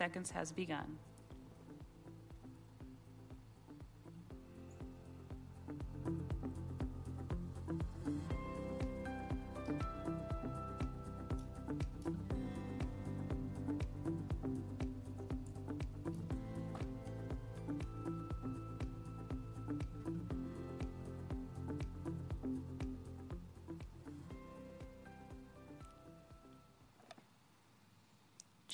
seconds 0.00 0.30
has 0.30 0.50
begun. 0.50 0.96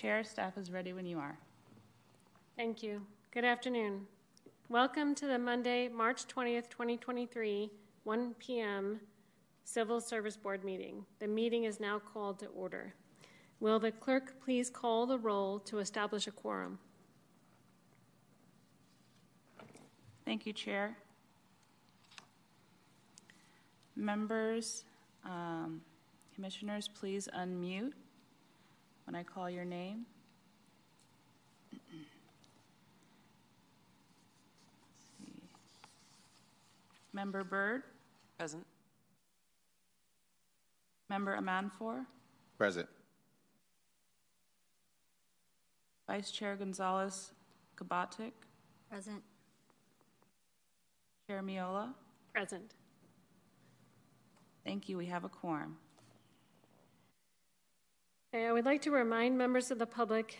Chair, 0.07 0.23
staff 0.23 0.57
is 0.57 0.71
ready 0.71 0.93
when 0.93 1.05
you 1.05 1.19
are. 1.19 1.37
Thank 2.57 2.81
you. 2.81 3.03
Good 3.33 3.45
afternoon. 3.45 4.07
Welcome 4.69 5.17
to 5.17 5.27
the 5.27 5.37
Monday, 5.37 5.89
March 5.89 6.29
20th, 6.29 6.71
2023, 6.71 7.73
1 8.05 8.35
p.m. 8.39 9.01
Civil 9.65 10.01
Service 10.01 10.37
Board 10.37 10.63
meeting. 10.63 11.05
The 11.19 11.27
meeting 11.27 11.65
is 11.65 11.81
now 11.81 11.99
called 11.99 12.39
to 12.39 12.47
order. 12.47 12.95
Will 13.59 13.81
the 13.81 13.91
clerk 13.91 14.35
please 14.45 14.71
call 14.71 15.07
the 15.07 15.19
roll 15.19 15.59
to 15.59 15.81
establish 15.81 16.29
a 16.29 16.31
quorum? 16.31 16.79
Thank 20.25 20.47
you, 20.47 20.53
Chair. 20.53 20.97
Members, 23.97 24.85
um, 25.25 25.81
commissioners, 26.33 26.87
please 26.87 27.29
unmute 27.37 27.91
when 29.17 29.25
I 29.25 29.33
call 29.33 29.49
your 29.49 29.65
name. 29.65 30.05
Member 37.15 37.43
Byrd? 37.43 37.83
Present. 38.39 38.67
Member 41.09 41.35
Amanfor? 41.35 42.05
Present. 42.59 42.89
Vice 46.07 46.31
Chair 46.31 46.55
Gonzalez 46.57 47.33
Cabatic? 47.75 48.33
Present. 48.91 49.23
Chair 51.27 51.43
Miola? 51.43 51.95
Present. 52.35 52.75
Thank 54.67 54.91
you. 54.91 54.99
We 54.99 55.07
have 55.07 55.25
a 55.25 55.31
quorum. 55.31 55.79
I 58.45 58.53
would 58.53 58.67
like 58.67 58.83
to 58.83 58.91
remind 58.91 59.39
members 59.39 59.71
of 59.71 59.79
the 59.79 59.87
public 59.87 60.37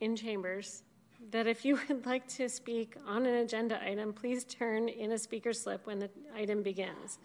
in 0.00 0.16
chambers 0.16 0.82
that 1.30 1.46
if 1.46 1.64
you 1.64 1.78
would 1.88 2.06
like 2.06 2.26
to 2.28 2.48
speak 2.48 2.96
on 3.06 3.26
an 3.26 3.34
agenda 3.34 3.82
item, 3.84 4.14
please 4.14 4.44
turn 4.44 4.88
in 4.88 5.12
a 5.12 5.18
speaker 5.18 5.52
slip 5.52 5.86
when 5.86 5.98
the 5.98 6.08
item 6.34 6.62
begins. 6.62 7.18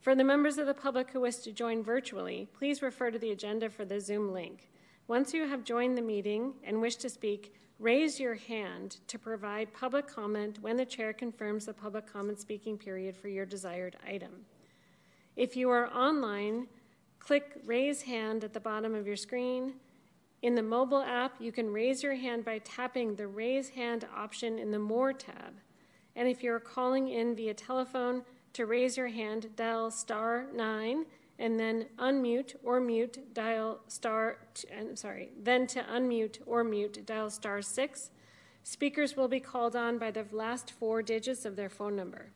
For 0.00 0.14
the 0.14 0.24
members 0.24 0.58
of 0.58 0.66
the 0.66 0.74
public 0.74 1.10
who 1.10 1.20
wish 1.20 1.36
to 1.36 1.52
join 1.52 1.82
virtually, 1.82 2.46
please 2.58 2.82
refer 2.82 3.10
to 3.10 3.18
the 3.18 3.30
agenda 3.30 3.70
for 3.70 3.86
the 3.86 4.00
Zoom 4.00 4.32
link. 4.32 4.68
Once 5.08 5.32
you 5.32 5.48
have 5.48 5.64
joined 5.64 5.96
the 5.96 6.02
meeting 6.02 6.52
and 6.62 6.82
wish 6.82 6.96
to 6.96 7.08
speak, 7.08 7.54
raise 7.78 8.20
your 8.20 8.34
hand 8.34 8.98
to 9.08 9.18
provide 9.18 9.72
public 9.72 10.06
comment 10.06 10.58
when 10.60 10.76
the 10.76 10.84
chair 10.84 11.12
confirms 11.12 11.64
the 11.64 11.72
public 11.72 12.10
comment 12.12 12.38
speaking 12.38 12.76
period 12.76 13.16
for 13.16 13.28
your 13.28 13.46
desired 13.46 13.96
item. 14.06 14.44
If 15.36 15.56
you 15.56 15.70
are 15.70 15.88
online, 15.88 16.66
Click 17.18 17.60
Raise 17.64 18.02
Hand 18.02 18.44
at 18.44 18.52
the 18.52 18.60
bottom 18.60 18.94
of 18.94 19.06
your 19.06 19.16
screen. 19.16 19.74
In 20.42 20.54
the 20.54 20.62
mobile 20.62 21.02
app, 21.02 21.34
you 21.40 21.50
can 21.50 21.72
raise 21.72 22.02
your 22.02 22.14
hand 22.14 22.44
by 22.44 22.58
tapping 22.58 23.14
the 23.14 23.26
Raise 23.26 23.70
Hand 23.70 24.06
option 24.14 24.58
in 24.58 24.70
the 24.70 24.78
More 24.78 25.12
tab. 25.12 25.54
And 26.14 26.28
if 26.28 26.42
you're 26.42 26.60
calling 26.60 27.08
in 27.08 27.34
via 27.34 27.54
telephone, 27.54 28.22
to 28.56 28.64
raise 28.64 28.96
your 28.96 29.08
hand, 29.08 29.48
dial 29.54 29.90
star 29.90 30.46
9 30.54 31.04
and 31.38 31.60
then 31.60 31.86
unmute 31.98 32.54
or 32.64 32.80
mute, 32.80 33.34
dial 33.34 33.80
star, 33.86 34.38
I'm 34.74 34.96
sorry, 34.96 35.28
then 35.38 35.66
to 35.66 35.82
unmute 35.82 36.38
or 36.46 36.64
mute, 36.64 37.04
dial 37.04 37.28
star 37.28 37.60
6. 37.60 38.10
Speakers 38.62 39.14
will 39.14 39.28
be 39.28 39.40
called 39.40 39.76
on 39.76 39.98
by 39.98 40.10
the 40.10 40.24
last 40.32 40.70
four 40.70 41.02
digits 41.02 41.44
of 41.44 41.56
their 41.56 41.68
phone 41.68 41.94
number. 41.94 42.30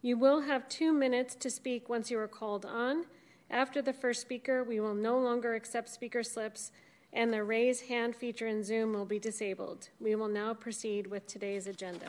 You 0.00 0.16
will 0.16 0.42
have 0.42 0.68
two 0.68 0.92
minutes 0.92 1.34
to 1.34 1.50
speak 1.50 1.88
once 1.88 2.08
you 2.08 2.18
are 2.20 2.28
called 2.28 2.64
on. 2.64 3.06
After 3.52 3.82
the 3.82 3.92
first 3.92 4.22
speaker, 4.22 4.64
we 4.64 4.80
will 4.80 4.94
no 4.94 5.18
longer 5.18 5.54
accept 5.54 5.90
speaker 5.90 6.22
slips, 6.22 6.72
and 7.12 7.30
the 7.30 7.44
raise 7.44 7.82
hand 7.82 8.16
feature 8.16 8.46
in 8.46 8.64
Zoom 8.64 8.94
will 8.94 9.04
be 9.04 9.18
disabled. 9.18 9.90
We 10.00 10.14
will 10.14 10.28
now 10.28 10.54
proceed 10.54 11.06
with 11.06 11.26
today's 11.26 11.66
agenda. 11.66 12.08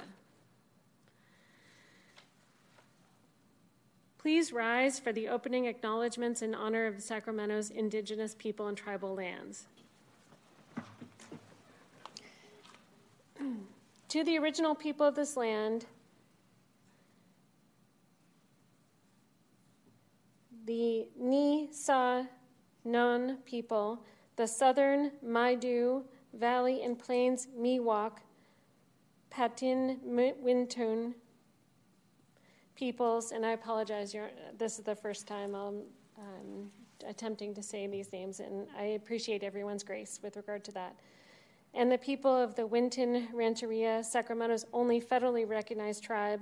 Please 4.18 4.54
rise 4.54 5.00
for 5.00 5.12
the 5.12 5.28
opening 5.28 5.66
acknowledgments 5.66 6.42
in 6.42 6.56
honor 6.56 6.88
of 6.88 7.02
Sacramento's 7.02 7.70
indigenous 7.70 8.34
people 8.34 8.68
and 8.68 8.78
tribal 8.78 9.14
lands. 9.14 9.68
to 14.08 14.24
the 14.24 14.38
original 14.38 14.76
people 14.76 15.06
of 15.06 15.16
this 15.16 15.36
land, 15.36 15.88
the 20.66 21.08
Ni 21.20 21.70
Sa 21.72 22.24
Non 22.86 23.38
people, 23.46 24.04
the 24.36 24.48
southern 24.48 25.12
Maidu 25.26 26.04
Valley 26.34 26.84
and 26.84 26.98
Plains 27.00 27.48
Miwok, 27.58 28.18
Patwin 29.30 30.00
Wintun 30.06 31.14
peoples, 32.76 33.32
and 33.32 33.46
I 33.46 33.52
apologize, 33.52 34.16
this 34.58 34.78
is 34.80 34.84
the 34.84 34.96
first 34.96 35.28
time 35.28 35.56
I'm 35.56 35.84
um, 36.18 36.72
attempting 37.08 37.54
to 37.54 37.64
say 37.64 37.88
these 37.88 38.12
names, 38.12 38.40
and 38.40 38.68
I 38.78 38.84
appreciate 38.84 39.44
everyone's 39.44 39.84
grace 39.84 40.20
with 40.22 40.36
regard 40.36 40.64
to 40.66 40.72
that. 40.74 40.96
And 41.74 41.92
the 41.92 41.98
people 41.98 42.36
of 42.36 42.56
the 42.56 42.68
Wilton 42.68 43.30
Rancheria, 43.34 44.04
Sacramento's 44.04 44.66
only 44.74 45.02
federally 45.02 45.48
recognized 45.48 46.04
tribe, 46.04 46.42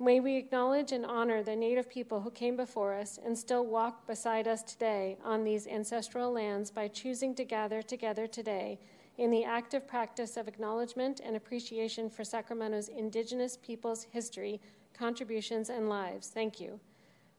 May 0.00 0.20
we 0.20 0.36
acknowledge 0.36 0.92
and 0.92 1.04
honor 1.04 1.42
the 1.42 1.56
Native 1.56 1.90
people 1.90 2.20
who 2.20 2.30
came 2.30 2.56
before 2.56 2.94
us 2.94 3.18
and 3.24 3.36
still 3.36 3.66
walk 3.66 4.06
beside 4.06 4.46
us 4.46 4.62
today 4.62 5.16
on 5.24 5.42
these 5.42 5.66
ancestral 5.66 6.30
lands 6.30 6.70
by 6.70 6.86
choosing 6.86 7.34
to 7.34 7.44
gather 7.44 7.82
together 7.82 8.28
today 8.28 8.78
in 9.16 9.32
the 9.32 9.42
active 9.42 9.88
practice 9.88 10.36
of 10.36 10.46
acknowledgement 10.46 11.20
and 11.24 11.34
appreciation 11.34 12.08
for 12.08 12.22
Sacramento's 12.22 12.88
Indigenous 12.88 13.56
peoples' 13.56 14.04
history, 14.04 14.60
contributions, 14.94 15.68
and 15.68 15.88
lives. 15.88 16.28
Thank 16.28 16.60
you. 16.60 16.78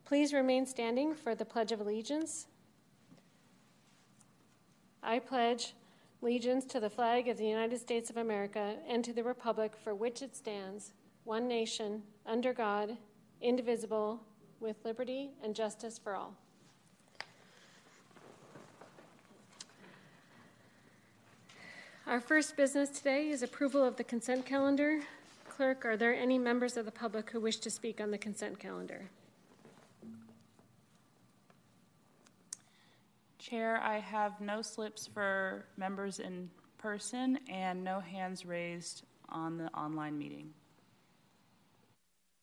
Please 0.04 0.34
remain 0.34 0.66
standing 0.66 1.16
for 1.16 1.36
the 1.36 1.46
Pledge 1.46 1.72
of 1.72 1.80
Allegiance. 1.80 2.48
I 5.02 5.20
pledge 5.20 5.76
allegiance 6.22 6.66
to 6.66 6.82
the 6.82 6.90
flag 6.90 7.30
of 7.30 7.38
the 7.38 7.48
United 7.48 7.80
States 7.80 8.10
of 8.10 8.18
America 8.18 8.76
and 8.86 9.02
to 9.06 9.14
the 9.14 9.24
Republic 9.24 9.78
for 9.82 9.96
which 9.96 10.22
it 10.22 10.36
stands 10.36 10.92
one 11.24 11.48
nation, 11.48 12.04
under 12.26 12.54
God, 12.54 12.98
indivisible, 13.42 14.22
with 14.60 14.78
liberty 14.84 15.30
and 15.44 15.56
justice 15.56 15.98
for 15.98 16.16
all. 16.16 16.36
Our 22.08 22.20
first 22.20 22.58
business 22.58 22.90
today 22.90 23.30
is 23.30 23.44
approval 23.44 23.86
of 23.86 23.96
the 23.96 24.04
consent 24.04 24.46
calendar. 24.46 25.02
Clerk, 25.48 25.86
are 25.86 25.96
there 25.96 26.16
any 26.16 26.40
members 26.40 26.76
of 26.76 26.86
the 26.86 26.92
public 26.92 27.30
who 27.30 27.40
wish 27.40 27.58
to 27.58 27.70
speak 27.70 28.02
on 28.02 28.10
the 28.10 28.18
consent 28.18 28.58
calendar? 28.58 29.10
Chair, 33.38 33.80
I 33.84 34.00
have 34.00 34.42
no 34.42 34.62
slips 34.62 35.06
for 35.06 35.66
members 35.78 36.20
in 36.20 36.50
person 36.80 37.38
and 37.48 37.84
no 37.84 38.00
hands 38.00 38.46
raised 38.46 39.04
on 39.30 39.58
the 39.58 39.68
online 39.78 40.18
meeting. 40.18 40.50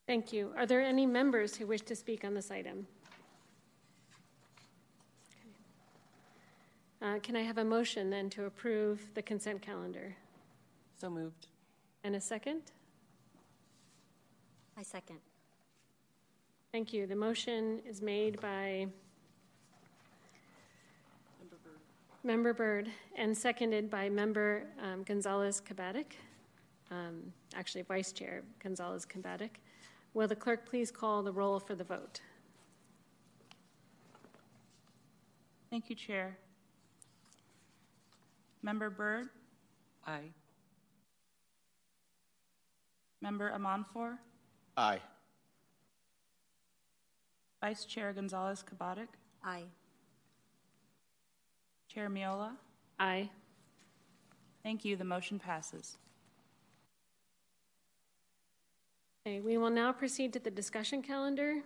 Thank 0.06 0.32
you. 0.32 0.52
Are 0.56 0.66
there 0.66 0.82
any 0.82 1.04
members 1.04 1.56
who 1.56 1.66
wish 1.66 1.80
to 1.82 1.96
speak 1.96 2.24
on 2.24 2.32
this 2.32 2.52
item? 2.52 2.86
Uh, 7.02 7.18
can 7.22 7.34
I 7.34 7.42
have 7.42 7.58
a 7.58 7.64
motion 7.64 8.08
then 8.08 8.30
to 8.30 8.44
approve 8.44 9.00
the 9.14 9.22
consent 9.22 9.62
calendar? 9.62 10.14
So 10.98 11.10
moved. 11.10 11.48
And 12.04 12.14
a 12.14 12.20
second? 12.20 12.62
I 14.78 14.84
second. 14.84 15.18
Thank 16.70 16.92
you. 16.92 17.08
The 17.08 17.16
motion 17.16 17.80
is 17.84 18.00
made 18.00 18.40
by 18.40 18.86
Member 21.40 21.56
Byrd, 21.64 21.80
Member 22.22 22.54
Byrd 22.54 22.90
and 23.16 23.36
seconded 23.36 23.90
by 23.90 24.08
Member 24.08 24.68
um, 24.80 25.02
Gonzalez 25.02 25.60
Cabatic, 25.60 26.12
um, 26.92 27.32
actually 27.56 27.82
Vice 27.82 28.12
Chair 28.12 28.42
Gonzalez 28.62 29.04
Cabatic. 29.04 29.50
Will 30.16 30.26
the 30.26 30.34
clerk 30.34 30.64
please 30.64 30.90
call 30.90 31.22
the 31.22 31.30
roll 31.30 31.60
for 31.60 31.74
the 31.74 31.84
vote? 31.84 32.22
Thank 35.68 35.90
you, 35.90 35.94
Chair. 35.94 36.38
Member 38.62 38.88
Byrd? 38.88 39.28
Aye. 40.06 40.30
Member 43.20 43.52
Amanfor, 43.52 44.16
Aye. 44.78 45.00
Vice 47.60 47.84
Chair 47.84 48.14
Gonzalez 48.14 48.64
Cabatic, 48.64 49.08
Aye. 49.44 49.64
Chair 51.88 52.08
Miola. 52.08 52.52
Aye. 52.98 53.28
Thank 54.62 54.82
you. 54.86 54.96
The 54.96 55.04
motion 55.04 55.38
passes. 55.38 55.98
Okay, 59.26 59.40
we 59.40 59.58
will 59.58 59.70
now 59.70 59.90
proceed 59.90 60.32
to 60.34 60.38
the 60.38 60.52
discussion 60.52 61.02
calendar. 61.02 61.56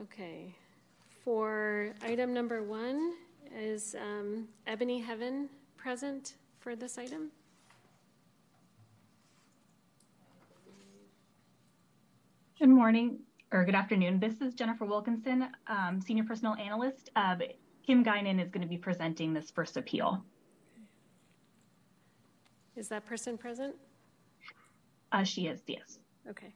Okay, 0.00 0.54
for 1.22 1.92
item 2.02 2.32
number 2.32 2.62
one, 2.62 3.12
is 3.54 3.94
um, 4.00 4.48
Ebony 4.66 4.98
Heaven 4.98 5.50
present 5.76 6.32
for 6.68 6.76
this 6.76 6.98
item? 6.98 7.30
Good 12.58 12.68
morning, 12.68 13.20
or 13.50 13.64
good 13.64 13.74
afternoon. 13.74 14.20
This 14.20 14.34
is 14.42 14.52
Jennifer 14.52 14.84
Wilkinson, 14.84 15.48
um, 15.66 15.98
Senior 15.98 16.24
Personnel 16.24 16.56
Analyst. 16.56 17.08
Uh, 17.16 17.36
Kim 17.86 18.04
Guinan 18.04 18.38
is 18.38 18.50
going 18.50 18.60
to 18.60 18.68
be 18.68 18.76
presenting 18.76 19.32
this 19.32 19.50
first 19.50 19.78
appeal. 19.78 20.22
Is 22.76 22.88
that 22.88 23.06
person 23.06 23.38
present? 23.38 23.74
Uh, 25.10 25.24
she 25.24 25.46
is, 25.46 25.62
yes. 25.66 25.98
Okay, 26.28 26.52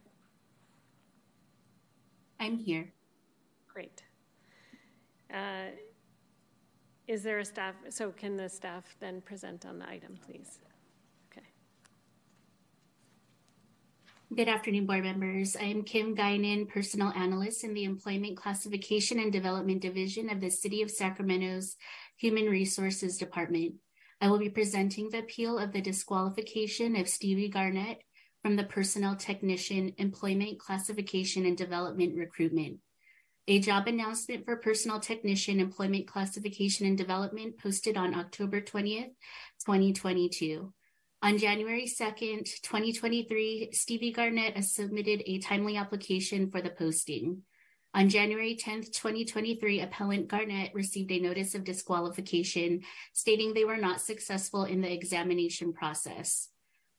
I'm 2.38 2.58
here. 2.58 2.93
great. 3.73 4.03
Uh, 5.32 5.69
Is 7.09 7.25
there 7.25 7.41
a 7.41 7.45
staff, 7.45 7.75
so 7.91 8.11
can 8.13 8.37
the 8.37 8.49
staff 8.49 8.97
then 9.01 9.21
present 9.21 9.67
on 9.67 9.81
the 9.81 9.89
item, 9.89 10.19
please? 10.25 10.61
Okay, 11.33 11.47
Good 14.37 14.49
afternoon, 14.49 14.87
board 14.87 15.03
members. 15.03 15.57
I 15.57 15.65
am 15.65 15.83
Kim 15.83 16.15
Guinan, 16.15 16.69
Personnel 16.69 17.13
Analyst 17.17 17.65
in 17.65 17.75
the 17.75 17.83
Employment 17.85 18.37
Classification 18.37 19.19
and 19.19 19.33
Development 19.33 19.83
Division 19.83 20.31
of 20.31 20.41
the 20.41 20.51
City 20.51 20.81
of 20.81 20.93
Sacramento's 20.93 21.77
Human 22.19 22.47
Resources 22.47 23.19
Department. 23.19 23.75
I 24.21 24.31
will 24.31 24.39
be 24.39 24.49
presenting 24.49 25.11
the 25.11 25.19
appeal 25.19 25.59
of 25.59 25.73
the 25.73 25.81
disqualification 25.81 26.95
of 26.95 27.09
Stevie 27.09 27.49
Garnett 27.49 28.01
from 28.43 28.55
the 28.55 28.65
Personnel 28.65 29.17
Technician 29.17 29.93
Employment 29.99 30.61
Classification 30.61 31.47
and 31.47 31.57
Development 31.57 32.17
Recruitment. 32.17 32.79
A 33.49 33.59
job 33.59 33.89
announcement 33.89 34.44
for 34.44 34.55
personal 34.55 35.00
Technician 35.00 35.59
Employment 35.59 36.06
Classification 36.06 36.87
and 36.87 36.97
Development 36.97 37.59
posted 37.59 37.97
on 37.97 38.15
October 38.15 38.61
20th, 38.61 39.11
2022. 39.67 40.73
On 41.23 41.39
January 41.39 41.87
2nd, 41.87 42.44
2023, 42.62 43.71
Stevie 43.73 44.12
Garnett 44.12 44.62
submitted 44.65 45.25
a 45.27 45.41
timely 45.41 45.77
application 45.77 46.53
for 46.53 46.62
the 46.62 46.71
posting. 46.71 47.43
On 47.94 48.09
January 48.09 48.56
10th, 48.56 48.93
2023, 48.93 49.81
appellant 49.81 50.29
Garnett 50.29 50.73
received 50.73 51.11
a 51.11 51.19
notice 51.19 51.56
of 51.56 51.65
disqualification 51.65 52.83
stating 53.12 53.55
they 53.55 53.65
were 53.65 53.77
not 53.77 54.00
successful 54.00 54.65
in 54.65 54.81
the 54.81 54.93
examination 54.93 55.73
process. 55.73 56.52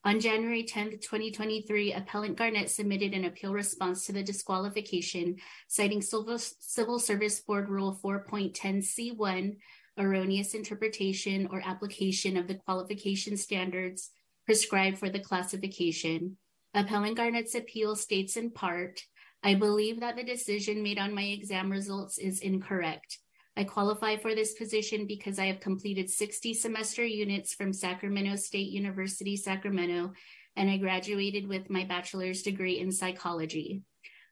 On 0.05 0.19
January 0.19 0.63
10th, 0.63 0.99
2023, 1.01 1.93
appellant 1.93 2.35
Garnett 2.35 2.69
submitted 2.69 3.13
an 3.13 3.23
appeal 3.23 3.53
response 3.53 4.05
to 4.05 4.11
the 4.11 4.21
disqualification 4.21 5.37
citing 5.69 6.01
Civil 6.01 6.99
Service 6.99 7.39
Board 7.39 7.69
Rule 7.69 7.97
4.10C1, 8.03 9.55
erroneous 9.97 10.55
interpretation 10.55 11.47
or 11.49 11.61
application 11.65 12.35
of 12.35 12.49
the 12.49 12.55
qualification 12.55 13.37
standards 13.37 14.09
prescribed 14.45 14.97
for 14.97 15.09
the 15.09 15.21
classification. 15.21 16.35
Appellant 16.73 17.15
Garnett's 17.15 17.55
appeal 17.55 17.95
states 17.95 18.35
in 18.35 18.51
part, 18.51 18.99
I 19.41 19.55
believe 19.55 20.01
that 20.01 20.17
the 20.17 20.23
decision 20.23 20.83
made 20.83 20.99
on 20.99 21.15
my 21.15 21.23
exam 21.23 21.71
results 21.71 22.17
is 22.17 22.41
incorrect. 22.41 23.19
I 23.55 23.63
qualify 23.63 24.17
for 24.17 24.33
this 24.33 24.53
position 24.53 25.05
because 25.05 25.37
I 25.37 25.45
have 25.45 25.59
completed 25.59 26.09
60 26.09 26.55
semester 26.55 27.05
units 27.05 27.53
from 27.53 27.71
Sacramento 27.71 28.35
State 28.35 28.71
University, 28.71 29.37
Sacramento, 29.37 30.13
and 30.55 30.69
I 30.69 30.77
graduated 30.77 31.47
with 31.47 31.69
my 31.69 31.83
bachelor's 31.83 32.41
degree 32.41 32.79
in 32.79 32.91
psychology. 32.91 33.83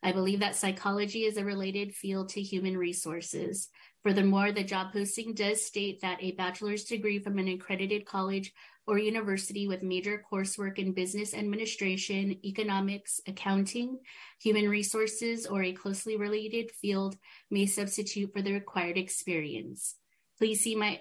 I 0.03 0.11
believe 0.11 0.39
that 0.39 0.55
psychology 0.55 1.25
is 1.25 1.37
a 1.37 1.45
related 1.45 1.93
field 1.93 2.29
to 2.29 2.41
human 2.41 2.75
resources. 2.75 3.69
Furthermore, 4.03 4.51
the 4.51 4.63
job 4.63 4.91
posting 4.91 5.35
does 5.35 5.63
state 5.63 6.01
that 6.01 6.21
a 6.21 6.31
bachelor's 6.31 6.85
degree 6.85 7.19
from 7.19 7.37
an 7.37 7.47
accredited 7.47 8.05
college 8.05 8.51
or 8.87 8.97
university 8.97 9.67
with 9.67 9.83
major 9.83 10.23
coursework 10.31 10.79
in 10.79 10.93
business 10.93 11.33
administration, 11.33 12.37
economics, 12.43 13.21
accounting, 13.27 13.99
human 14.41 14.67
resources, 14.67 15.45
or 15.45 15.63
a 15.63 15.73
closely 15.73 16.17
related 16.17 16.71
field 16.71 17.15
may 17.49 17.65
substitute 17.65 18.33
for 18.33 18.41
the 18.41 18.53
required 18.53 18.97
experience. 18.97 19.95
Please 20.37 20.61
see 20.61 20.75
my 20.75 20.99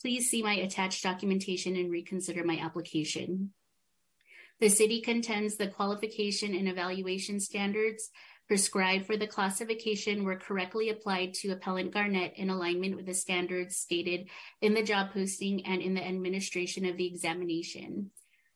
please 0.00 0.28
see 0.28 0.42
my 0.42 0.54
attached 0.54 1.04
documentation 1.04 1.76
and 1.76 1.90
reconsider 1.90 2.42
my 2.42 2.58
application. 2.58 3.52
The 4.60 4.68
city 4.68 5.00
contends 5.00 5.56
the 5.56 5.68
qualification 5.68 6.54
and 6.54 6.68
evaluation 6.68 7.40
standards 7.40 8.10
prescribed 8.52 9.06
for 9.06 9.16
the 9.16 9.26
classification 9.26 10.24
were 10.24 10.36
correctly 10.36 10.90
applied 10.90 11.32
to 11.32 11.52
appellant 11.52 11.90
Garnett 11.90 12.34
in 12.36 12.50
alignment 12.50 12.94
with 12.94 13.06
the 13.06 13.14
standards 13.14 13.78
stated 13.78 14.28
in 14.60 14.74
the 14.74 14.82
job 14.82 15.10
posting 15.14 15.64
and 15.64 15.80
in 15.80 15.94
the 15.94 16.06
administration 16.06 16.84
of 16.84 16.98
the 16.98 17.06
examination. 17.06 18.10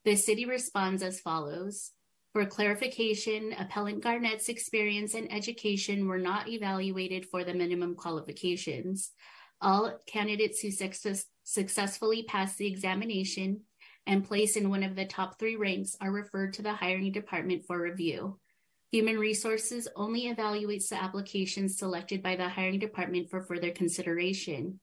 The 0.05 0.15
city 0.15 0.45
responds 0.45 1.03
as 1.03 1.19
follows. 1.21 1.93
For 2.35 2.45
clarification, 2.45 3.55
appellant 3.59 4.03
Garnett's 4.03 4.51
experience 4.51 5.15
and 5.15 5.33
education 5.33 6.07
were 6.07 6.19
not 6.19 6.47
evaluated 6.47 7.25
for 7.31 7.43
the 7.43 7.55
minimum 7.55 7.95
qualifications. 7.95 9.13
All 9.63 9.99
candidates 10.07 10.61
who 10.61 10.73
success- 10.73 11.25
successfully 11.43 12.25
pass 12.25 12.55
the 12.57 12.67
examination 12.67 13.63
and 14.07 14.29
place 14.29 14.57
in 14.57 14.69
one 14.69 14.83
of 14.83 14.95
the 14.95 15.07
top 15.07 15.39
three 15.39 15.57
ranks 15.57 15.97
are 16.03 16.13
referred 16.13 16.53
to 16.53 16.63
the 16.63 16.75
hiring 16.75 17.13
department 17.13 17.65
for 17.65 17.81
review. 17.81 18.39
Human 18.97 19.19
Resources 19.19 19.87
only 19.95 20.23
evaluates 20.23 20.89
the 20.89 20.95
applications 20.95 21.77
selected 21.77 22.23
by 22.23 22.35
the 22.35 22.49
hiring 22.49 22.79
department 22.79 23.29
for 23.29 23.43
further 23.43 23.71
consideration. 23.71 24.81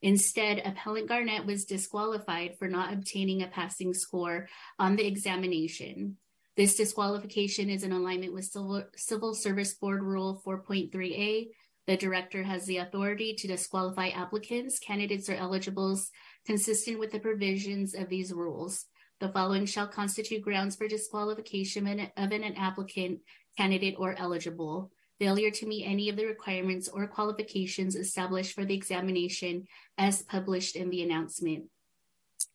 Instead, 0.00 0.62
appellant 0.64 1.08
Garnett 1.08 1.44
was 1.44 1.64
disqualified 1.64 2.56
for 2.56 2.68
not 2.68 2.92
obtaining 2.92 3.42
a 3.42 3.48
passing 3.48 3.92
score 3.94 4.48
on 4.78 4.94
the 4.94 5.04
examination. 5.04 6.18
This 6.56 6.76
disqualification 6.76 7.68
is 7.68 7.82
in 7.82 7.90
alignment 7.90 8.32
with 8.32 8.44
Civil, 8.44 8.84
Civil 8.94 9.34
Service 9.34 9.74
Board 9.74 10.04
Rule 10.04 10.40
4.3a. 10.46 11.48
The 11.88 11.96
director 11.96 12.44
has 12.44 12.64
the 12.64 12.76
authority 12.76 13.34
to 13.38 13.48
disqualify 13.48 14.10
applicants, 14.10 14.78
candidates, 14.78 15.28
or 15.28 15.34
eligibles 15.34 16.12
consistent 16.46 17.00
with 17.00 17.10
the 17.10 17.18
provisions 17.18 17.92
of 17.92 18.08
these 18.08 18.32
rules. 18.32 18.84
The 19.20 19.30
following 19.30 19.66
shall 19.66 19.88
constitute 19.88 20.42
grounds 20.42 20.76
for 20.76 20.86
disqualification 20.86 21.88
of 22.16 22.30
an 22.30 22.44
applicant, 22.56 23.18
candidate, 23.58 23.96
or 23.98 24.14
eligible. 24.18 24.92
Failure 25.18 25.50
to 25.50 25.66
meet 25.66 25.84
any 25.84 26.08
of 26.08 26.16
the 26.16 26.24
requirements 26.24 26.88
or 26.88 27.08
qualifications 27.08 27.96
established 27.96 28.54
for 28.54 28.64
the 28.64 28.74
examination 28.74 29.66
as 29.98 30.22
published 30.22 30.76
in 30.76 30.90
the 30.90 31.02
announcement. 31.02 31.64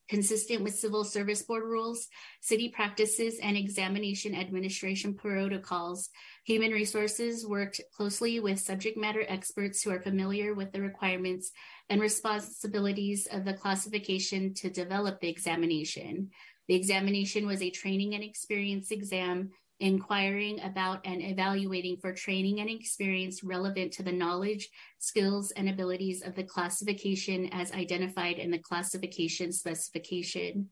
Consistent 0.08 0.64
with 0.64 0.76
Civil 0.76 1.04
Service 1.04 1.42
Board 1.42 1.64
rules, 1.64 2.08
city 2.42 2.70
practices, 2.70 3.40
and 3.42 3.58
examination 3.58 4.34
administration 4.36 5.14
protocols, 5.14 6.10
Human 6.46 6.72
Resources 6.72 7.46
worked 7.46 7.82
closely 7.96 8.40
with 8.40 8.60
subject 8.60 8.98
matter 8.98 9.26
experts 9.28 9.82
who 9.82 9.92
are 9.92 10.02
familiar 10.02 10.54
with 10.54 10.72
the 10.72 10.82
requirements 10.82 11.52
and 11.90 12.00
responsibilities 12.00 13.28
of 13.32 13.44
the 13.44 13.54
classification 13.54 14.54
to 14.54 14.70
develop 14.70 15.20
the 15.20 15.30
examination. 15.30 16.30
The 16.68 16.76
examination 16.76 17.46
was 17.46 17.62
a 17.62 17.70
training 17.70 18.14
and 18.14 18.24
experience 18.24 18.92
exam 18.92 19.52
inquiring 19.80 20.62
about 20.62 21.02
and 21.06 21.22
evaluating 21.22 21.98
for 21.98 22.14
training 22.14 22.60
and 22.60 22.70
experience 22.70 23.44
relevant 23.44 23.92
to 23.94 24.04
the 24.04 24.12
knowledge, 24.12 24.70
skills, 25.00 25.52
and 25.52 25.68
abilities 25.68 26.22
of 26.22 26.36
the 26.36 26.44
classification 26.44 27.48
as 27.52 27.72
identified 27.72 28.38
in 28.38 28.52
the 28.52 28.60
classification 28.60 29.52
specification. 29.52 30.70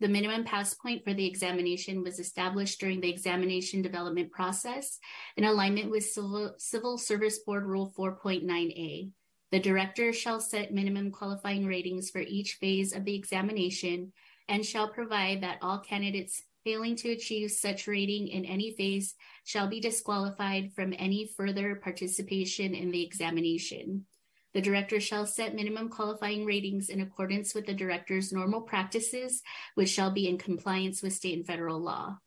The 0.00 0.08
minimum 0.08 0.44
pass 0.44 0.72
point 0.74 1.04
for 1.04 1.12
the 1.12 1.26
examination 1.26 2.02
was 2.02 2.18
established 2.18 2.80
during 2.80 3.00
the 3.00 3.10
examination 3.10 3.82
development 3.82 4.32
process 4.32 4.98
in 5.36 5.44
alignment 5.44 5.90
with 5.90 6.04
Civil, 6.04 6.54
Civil 6.56 6.96
Service 6.96 7.40
Board 7.40 7.66
Rule 7.66 7.92
4.9a. 7.98 9.10
The 9.52 9.60
director 9.60 10.12
shall 10.12 10.40
set 10.40 10.72
minimum 10.72 11.10
qualifying 11.10 11.66
ratings 11.66 12.08
for 12.08 12.20
each 12.20 12.54
phase 12.54 12.94
of 12.94 13.04
the 13.04 13.14
examination 13.14 14.12
and 14.48 14.64
shall 14.64 14.88
provide 14.88 15.42
that 15.42 15.58
all 15.60 15.80
candidates 15.80 16.42
failing 16.64 16.96
to 16.96 17.10
achieve 17.10 17.50
such 17.50 17.86
rating 17.86 18.28
in 18.28 18.44
any 18.44 18.72
phase 18.72 19.14
shall 19.44 19.68
be 19.68 19.80
disqualified 19.80 20.72
from 20.74 20.94
any 20.98 21.30
further 21.36 21.74
participation 21.76 22.74
in 22.74 22.90
the 22.90 23.02
examination. 23.02 24.06
The 24.52 24.60
director 24.60 24.98
shall 25.00 25.26
set 25.26 25.54
minimum 25.54 25.88
qualifying 25.88 26.44
ratings 26.44 26.88
in 26.88 27.00
accordance 27.00 27.54
with 27.54 27.66
the 27.66 27.74
director's 27.74 28.32
normal 28.32 28.62
practices, 28.62 29.42
which 29.74 29.90
shall 29.90 30.10
be 30.10 30.28
in 30.28 30.38
compliance 30.38 31.02
with 31.02 31.12
state 31.12 31.36
and 31.36 31.46
federal 31.46 31.78
law. 31.78 32.18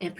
And 0.00 0.12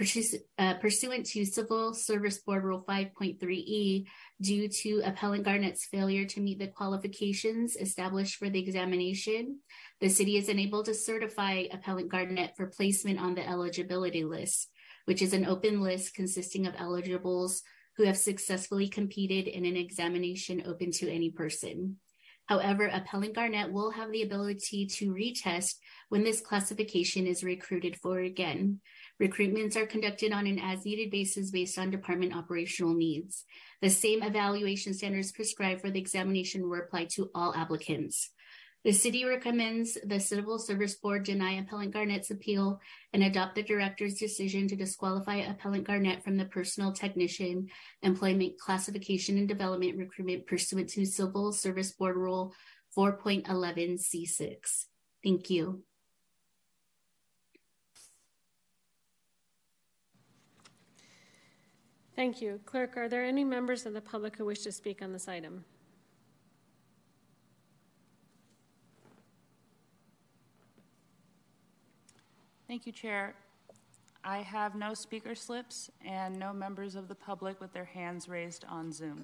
uh, 0.57 0.73
pursuant 0.75 1.25
to 1.27 1.45
Civil 1.45 1.93
Service 1.93 2.39
Board 2.39 2.63
Rule 2.63 2.83
5.3E, 2.87 4.05
due 4.41 4.67
to 4.69 5.01
Appellant 5.03 5.43
Garnett's 5.43 5.85
failure 5.85 6.25
to 6.25 6.39
meet 6.39 6.59
the 6.59 6.67
qualifications 6.67 7.75
established 7.75 8.37
for 8.37 8.49
the 8.49 8.59
examination, 8.59 9.59
the 9.99 10.09
city 10.09 10.37
is 10.37 10.49
unable 10.49 10.83
to 10.83 10.93
certify 10.93 11.65
Appellant 11.71 12.09
Garnett 12.09 12.55
for 12.55 12.67
placement 12.67 13.19
on 13.19 13.35
the 13.35 13.47
eligibility 13.47 14.23
list, 14.23 14.69
which 15.05 15.21
is 15.21 15.33
an 15.33 15.45
open 15.45 15.81
list 15.81 16.13
consisting 16.13 16.67
of 16.67 16.75
eligibles 16.77 17.61
who 17.97 18.03
have 18.03 18.17
successfully 18.17 18.87
competed 18.87 19.47
in 19.47 19.65
an 19.65 19.75
examination 19.75 20.63
open 20.65 20.91
to 20.91 21.11
any 21.11 21.31
person. 21.31 21.97
However, 22.47 22.87
Appellant 22.87 23.33
Garnett 23.33 23.71
will 23.71 23.91
have 23.91 24.11
the 24.11 24.21
ability 24.21 24.85
to 24.85 25.13
retest 25.13 25.75
when 26.09 26.23
this 26.23 26.41
classification 26.41 27.25
is 27.25 27.43
recruited 27.43 27.95
for 27.95 28.19
again. 28.19 28.81
Recruitments 29.21 29.75
are 29.75 29.87
conducted 29.87 30.31
on 30.31 30.45
an 30.45 30.59
as 30.59 30.85
needed 30.85 31.09
basis 31.09 31.49
based 31.49 31.79
on 31.79 31.89
department 31.89 32.35
operational 32.35 32.93
needs. 32.93 33.45
The 33.81 33.89
same 33.89 34.21
evaluation 34.21 34.93
standards 34.93 35.31
prescribed 35.31 35.81
for 35.81 35.89
the 35.89 35.99
examination 35.99 36.69
were 36.69 36.79
applied 36.79 37.09
to 37.11 37.31
all 37.33 37.55
applicants. 37.55 38.29
The 38.85 38.93
city 38.93 39.25
recommends 39.25 39.97
the 40.05 40.19
Civil 40.19 40.59
Service 40.59 40.93
Board 40.93 41.23
deny 41.23 41.53
Appellant 41.53 41.91
Garnett's 41.91 42.29
appeal 42.29 42.79
and 43.13 43.23
adopt 43.23 43.55
the 43.55 43.63
director's 43.63 44.13
decision 44.13 44.67
to 44.67 44.75
disqualify 44.75 45.37
Appellant 45.37 45.87
Garnett 45.87 46.23
from 46.23 46.37
the 46.37 46.45
personal 46.45 46.91
technician 46.91 47.69
employment 48.03 48.59
classification 48.59 49.39
and 49.39 49.47
development 49.47 49.97
recruitment 49.97 50.45
pursuant 50.45 50.87
to 50.89 51.03
Civil 51.03 51.51
Service 51.51 51.93
Board 51.93 52.15
Rule 52.15 52.53
4.11C6. 52.95 54.85
Thank 55.23 55.49
you. 55.49 55.81
Thank 62.15 62.39
you. 62.39 62.59
Clerk, 62.67 62.97
are 62.97 63.09
there 63.09 63.25
any 63.25 63.43
members 63.43 63.87
of 63.87 63.93
the 63.93 64.01
public 64.01 64.37
who 64.37 64.45
wish 64.45 64.59
to 64.59 64.71
speak 64.71 65.01
on 65.01 65.11
this 65.11 65.27
item? 65.27 65.65
Thank 72.75 72.87
you, 72.87 72.91
Chair. 72.91 73.35
I 74.21 74.39
have 74.39 74.75
no 74.75 74.93
speaker 74.93 75.33
slips 75.33 75.89
and 76.03 76.37
no 76.37 76.51
members 76.51 76.97
of 76.97 77.07
the 77.07 77.15
public 77.15 77.61
with 77.61 77.71
their 77.71 77.85
hands 77.85 78.27
raised 78.27 78.65
on 78.67 78.91
Zoom. 78.91 79.23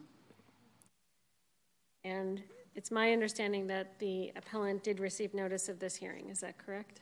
And 2.06 2.42
it's 2.76 2.92
my 2.92 3.12
understanding 3.12 3.68
that 3.68 4.00
the 4.00 4.32
appellant 4.38 4.86
did 4.86 5.02
receive 5.02 5.34
notice 5.34 5.68
of 5.68 5.80
this 5.80 5.98
hearing. 5.98 6.30
Is 6.30 6.40
that 6.40 6.58
correct? 6.66 7.02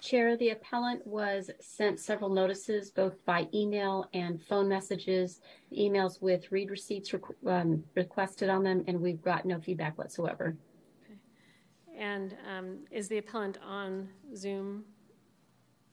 Chair, 0.00 0.36
the 0.36 0.48
appellant 0.48 1.06
was 1.06 1.52
sent 1.60 2.00
several 2.00 2.30
notices, 2.30 2.90
both 2.90 3.24
by 3.24 3.46
email 3.54 4.10
and 4.12 4.42
phone 4.42 4.68
messages, 4.68 5.40
emails 5.72 6.20
with 6.20 6.50
read 6.50 6.68
receipts 6.72 7.14
um, 7.46 7.84
requested 7.94 8.48
on 8.48 8.64
them, 8.64 8.82
and 8.88 9.00
we've 9.00 9.22
got 9.22 9.44
no 9.44 9.60
feedback 9.60 9.96
whatsoever. 9.96 10.56
Okay. 11.04 11.20
And 11.96 12.36
um, 12.52 12.78
is 12.90 13.06
the 13.06 13.18
appellant 13.18 13.58
on 13.64 14.08
Zoom 14.34 14.84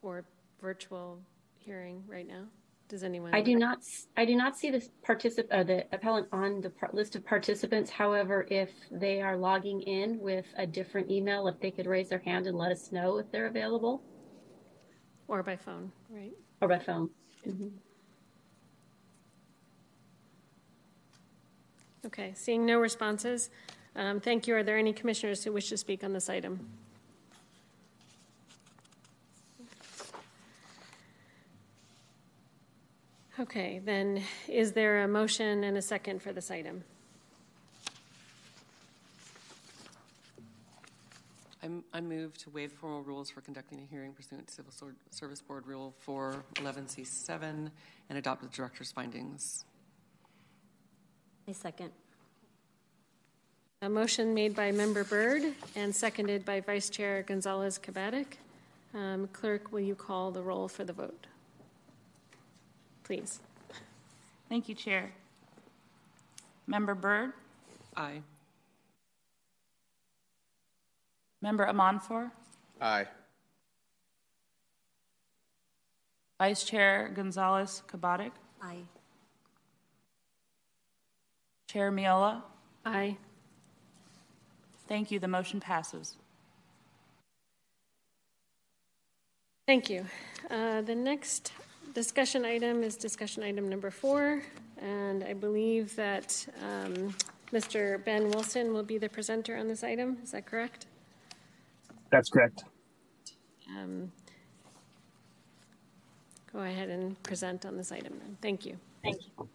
or 0.02 0.24
virtual 0.60 1.20
hearing 1.58 2.02
right 2.06 2.26
now? 2.26 2.44
Does 2.88 3.04
anyone? 3.04 3.34
I 3.34 3.42
do 3.42 3.54
not. 3.54 3.80
I 4.16 4.24
do 4.24 4.34
not 4.34 4.56
see 4.56 4.70
the 4.70 4.82
particip- 5.06 5.48
uh, 5.52 5.62
the 5.62 5.84
appellant 5.92 6.26
on 6.32 6.62
the 6.62 6.70
par- 6.70 6.88
list 6.94 7.16
of 7.16 7.24
participants. 7.26 7.90
However, 7.90 8.46
if 8.50 8.70
they 8.90 9.20
are 9.20 9.36
logging 9.36 9.82
in 9.82 10.18
with 10.20 10.46
a 10.56 10.66
different 10.66 11.10
email, 11.10 11.48
if 11.48 11.60
they 11.60 11.70
could 11.70 11.86
raise 11.86 12.08
their 12.08 12.20
hand 12.20 12.46
and 12.46 12.56
let 12.56 12.72
us 12.72 12.90
know 12.90 13.18
if 13.18 13.30
they're 13.30 13.46
available, 13.46 14.02
or 15.28 15.42
by 15.42 15.54
phone, 15.54 15.92
right? 16.08 16.32
Or 16.62 16.68
by 16.68 16.78
phone. 16.78 17.10
Mm-hmm. 17.46 17.68
Okay. 22.06 22.32
Seeing 22.34 22.64
no 22.64 22.78
responses, 22.78 23.50
um, 23.96 24.18
thank 24.18 24.46
you. 24.46 24.56
Are 24.56 24.62
there 24.62 24.78
any 24.78 24.94
commissioners 24.94 25.44
who 25.44 25.52
wish 25.52 25.68
to 25.68 25.76
speak 25.76 26.02
on 26.02 26.14
this 26.14 26.30
item? 26.30 26.66
Okay, 33.40 33.80
then 33.84 34.20
is 34.48 34.72
there 34.72 35.04
a 35.04 35.08
motion 35.08 35.62
and 35.62 35.76
a 35.76 35.82
second 35.82 36.20
for 36.20 36.32
this 36.32 36.50
item? 36.50 36.82
I'm, 41.62 41.84
I 41.92 42.00
move 42.00 42.36
to 42.38 42.50
waive 42.50 42.72
formal 42.72 43.02
rules 43.02 43.30
for 43.30 43.40
conducting 43.40 43.78
a 43.78 43.84
hearing 43.88 44.12
pursuant 44.12 44.48
to 44.48 44.52
Civil 44.52 44.72
Service 45.10 45.40
Board 45.40 45.68
Rule 45.68 45.94
411C7 46.04 47.70
and 48.08 48.18
adopt 48.18 48.42
the 48.42 48.48
director's 48.48 48.90
findings. 48.90 49.64
A 51.46 51.54
second. 51.54 51.92
A 53.82 53.88
motion 53.88 54.34
made 54.34 54.56
by 54.56 54.72
Member 54.72 55.04
Byrd 55.04 55.42
and 55.76 55.94
seconded 55.94 56.44
by 56.44 56.58
Vice 56.60 56.90
Chair 56.90 57.22
Gonzalez 57.22 57.78
Cabatic. 57.78 58.26
Um, 58.94 59.28
clerk, 59.32 59.70
will 59.70 59.80
you 59.80 59.94
call 59.94 60.32
the 60.32 60.42
roll 60.42 60.66
for 60.66 60.82
the 60.82 60.92
vote? 60.92 61.28
Please. 63.08 63.40
Thank 64.50 64.68
you, 64.68 64.74
Chair. 64.74 65.12
Member 66.66 66.94
Byrd? 66.94 67.32
Aye. 67.96 68.20
Member 71.40 71.66
Amanfor? 71.66 72.30
Aye. 72.82 73.06
Vice 76.38 76.64
Chair 76.64 77.10
Gonzalez 77.14 77.82
Cabatic? 77.90 78.32
Aye. 78.62 78.84
Chair 81.68 81.90
Miola? 81.90 82.42
Aye. 82.84 83.16
Thank 84.86 85.10
you. 85.10 85.18
The 85.18 85.28
motion 85.28 85.60
passes. 85.60 86.16
Thank 89.66 89.88
you. 89.88 90.04
Uh, 90.50 90.82
the 90.82 90.94
next 90.94 91.52
discussion 91.94 92.44
item 92.44 92.82
is 92.82 92.96
discussion 92.96 93.42
item 93.42 93.68
number 93.68 93.90
four, 93.90 94.42
and 94.80 95.24
I 95.24 95.32
believe 95.32 95.94
that 95.96 96.46
um, 96.62 97.14
Mr. 97.52 98.04
Ben 98.04 98.30
Wilson 98.30 98.72
will 98.72 98.82
be 98.82 98.98
the 98.98 99.08
presenter 99.08 99.56
on 99.56 99.68
this 99.68 99.82
item. 99.82 100.18
Is 100.22 100.32
that 100.32 100.46
correct? 100.46 100.86
That's 102.10 102.28
correct. 102.28 102.64
Um, 103.70 104.10
go 106.52 106.60
ahead 106.60 106.88
and 106.88 107.20
present 107.22 107.66
on 107.66 107.76
this 107.76 107.92
item 107.92 108.14
then. 108.18 108.36
Thank 108.40 108.64
you. 108.66 108.76
Thank 109.02 109.16
you. 109.38 109.48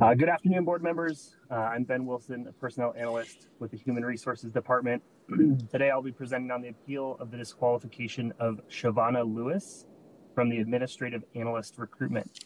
Uh, 0.00 0.12
good 0.12 0.28
afternoon, 0.28 0.64
board 0.64 0.82
members. 0.82 1.36
Uh, 1.50 1.54
I'm 1.54 1.84
Ben 1.84 2.04
Wilson, 2.04 2.46
a 2.48 2.52
personnel 2.52 2.94
analyst 2.98 3.46
with 3.60 3.70
the 3.70 3.76
Human 3.76 4.04
Resources 4.04 4.50
Department. 4.50 5.00
Today, 5.70 5.90
I'll 5.90 6.02
be 6.02 6.10
presenting 6.10 6.50
on 6.50 6.60
the 6.60 6.68
appeal 6.68 7.16
of 7.20 7.30
the 7.30 7.36
disqualification 7.36 8.32
of 8.40 8.60
Shavana 8.68 9.24
Lewis 9.24 9.86
from 10.34 10.48
the 10.48 10.58
administrative 10.58 11.24
analyst 11.34 11.78
recruitment. 11.78 12.44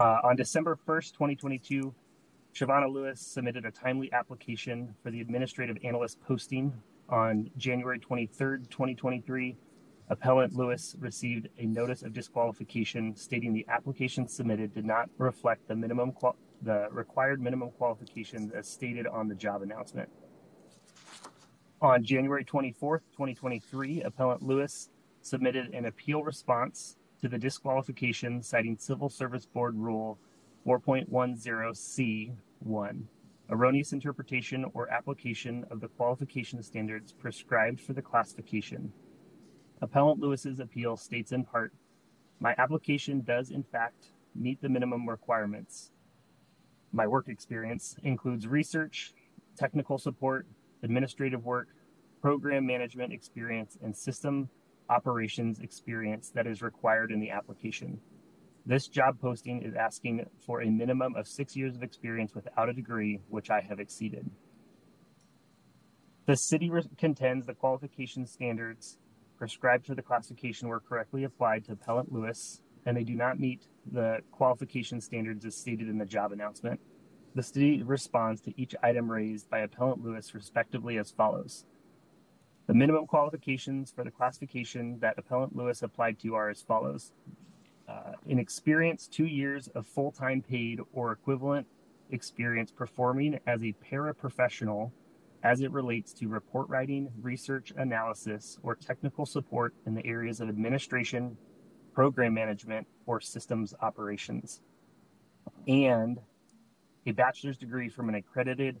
Uh, 0.00 0.18
on 0.22 0.36
December 0.36 0.78
1st, 0.86 1.12
2022, 1.12 1.92
Shavana 2.54 2.92
Lewis 2.92 3.20
submitted 3.20 3.64
a 3.64 3.70
timely 3.70 4.12
application 4.12 4.94
for 5.02 5.10
the 5.10 5.20
administrative 5.20 5.76
analyst 5.84 6.20
posting. 6.20 6.72
On 7.08 7.50
January 7.56 7.98
23rd, 7.98 8.70
2023, 8.70 9.56
appellant 10.10 10.54
Lewis 10.54 10.94
received 11.00 11.48
a 11.58 11.66
notice 11.66 12.02
of 12.02 12.12
disqualification 12.12 13.16
stating 13.16 13.52
the 13.52 13.66
application 13.68 14.28
submitted 14.28 14.72
did 14.74 14.84
not 14.84 15.08
reflect 15.18 15.66
the 15.68 15.74
minimum 15.74 16.12
qual- 16.12 16.36
the 16.62 16.88
required 16.90 17.40
minimum 17.40 17.70
qualifications 17.70 18.52
as 18.52 18.68
stated 18.68 19.06
on 19.06 19.28
the 19.28 19.34
job 19.34 19.62
announcement. 19.62 20.08
On 21.80 22.02
January 22.02 22.44
24th, 22.44 23.02
2023, 23.12 24.02
appellant 24.02 24.42
Lewis 24.42 24.90
submitted 25.28 25.72
an 25.74 25.84
appeal 25.86 26.24
response 26.24 26.96
to 27.20 27.28
the 27.28 27.38
disqualification 27.38 28.42
citing 28.42 28.76
Civil 28.78 29.08
Service 29.08 29.46
Board 29.46 29.76
Rule 29.76 30.18
4.10C1, 30.66 33.02
erroneous 33.50 33.92
interpretation 33.92 34.64
or 34.74 34.90
application 34.90 35.64
of 35.70 35.80
the 35.80 35.88
qualification 35.88 36.62
standards 36.62 37.12
prescribed 37.12 37.80
for 37.80 37.92
the 37.92 38.02
classification. 38.02 38.92
Appellant 39.82 40.20
Lewis's 40.20 40.60
appeal 40.60 40.96
states 40.96 41.32
in 41.32 41.44
part, 41.44 41.72
my 42.40 42.54
application 42.58 43.20
does 43.22 43.50
in 43.50 43.62
fact 43.62 44.08
meet 44.34 44.60
the 44.62 44.68
minimum 44.68 45.08
requirements. 45.08 45.90
my 46.92 47.06
work 47.06 47.28
experience 47.28 47.96
includes 48.02 48.46
research, 48.46 49.12
technical 49.56 49.98
support, 49.98 50.46
administrative 50.82 51.44
work, 51.44 51.68
program 52.22 52.66
management 52.66 53.12
experience, 53.12 53.76
and 53.82 53.96
system 53.96 54.48
operations 54.88 55.60
experience 55.60 56.30
that 56.34 56.46
is 56.46 56.62
required 56.62 57.10
in 57.10 57.20
the 57.20 57.30
application. 57.30 58.00
This 58.66 58.86
job 58.86 59.18
posting 59.20 59.62
is 59.62 59.74
asking 59.74 60.26
for 60.44 60.60
a 60.62 60.70
minimum 60.70 61.16
of 61.16 61.26
six 61.26 61.56
years 61.56 61.74
of 61.74 61.82
experience 61.82 62.34
without 62.34 62.68
a 62.68 62.72
degree, 62.72 63.20
which 63.28 63.50
I 63.50 63.60
have 63.60 63.80
exceeded. 63.80 64.30
The 66.26 66.36
city 66.36 66.70
contends 66.98 67.46
the 67.46 67.54
qualification 67.54 68.26
standards 68.26 68.98
prescribed 69.38 69.86
for 69.86 69.94
the 69.94 70.02
classification 70.02 70.68
were 70.68 70.80
correctly 70.80 71.24
applied 71.24 71.64
to 71.64 71.72
Appellant 71.72 72.12
Lewis, 72.12 72.60
and 72.84 72.96
they 72.96 73.04
do 73.04 73.14
not 73.14 73.38
meet 73.38 73.68
the 73.90 74.18
qualification 74.32 75.00
standards 75.00 75.46
as 75.46 75.56
stated 75.56 75.88
in 75.88 75.96
the 75.96 76.04
job 76.04 76.32
announcement. 76.32 76.80
The 77.34 77.42
city 77.42 77.82
responds 77.82 78.40
to 78.42 78.60
each 78.60 78.74
item 78.82 79.10
raised 79.10 79.48
by 79.48 79.60
Appellant 79.60 80.04
Lewis 80.04 80.34
respectively 80.34 80.98
as 80.98 81.10
follows. 81.10 81.64
The 82.68 82.74
minimum 82.74 83.06
qualifications 83.06 83.90
for 83.90 84.04
the 84.04 84.10
classification 84.10 84.98
that 85.00 85.18
Appellant 85.18 85.56
Lewis 85.56 85.82
applied 85.82 86.18
to 86.20 86.34
are 86.34 86.50
as 86.50 86.60
follows. 86.60 87.12
Uh, 87.88 88.12
in 88.26 88.38
experience, 88.38 89.06
two 89.06 89.24
years 89.24 89.68
of 89.68 89.86
full 89.86 90.12
time 90.12 90.42
paid 90.42 90.80
or 90.92 91.12
equivalent 91.12 91.66
experience 92.10 92.70
performing 92.70 93.40
as 93.46 93.64
a 93.64 93.74
paraprofessional 93.90 94.90
as 95.42 95.62
it 95.62 95.70
relates 95.70 96.12
to 96.12 96.28
report 96.28 96.68
writing, 96.68 97.08
research 97.22 97.72
analysis, 97.78 98.58
or 98.62 98.74
technical 98.74 99.24
support 99.24 99.72
in 99.86 99.94
the 99.94 100.04
areas 100.04 100.42
of 100.42 100.50
administration, 100.50 101.38
program 101.94 102.34
management, 102.34 102.86
or 103.06 103.18
systems 103.18 103.72
operations. 103.80 104.60
And 105.66 106.18
a 107.06 107.12
bachelor's 107.12 107.56
degree 107.56 107.88
from 107.88 108.10
an 108.10 108.16
accredited 108.16 108.78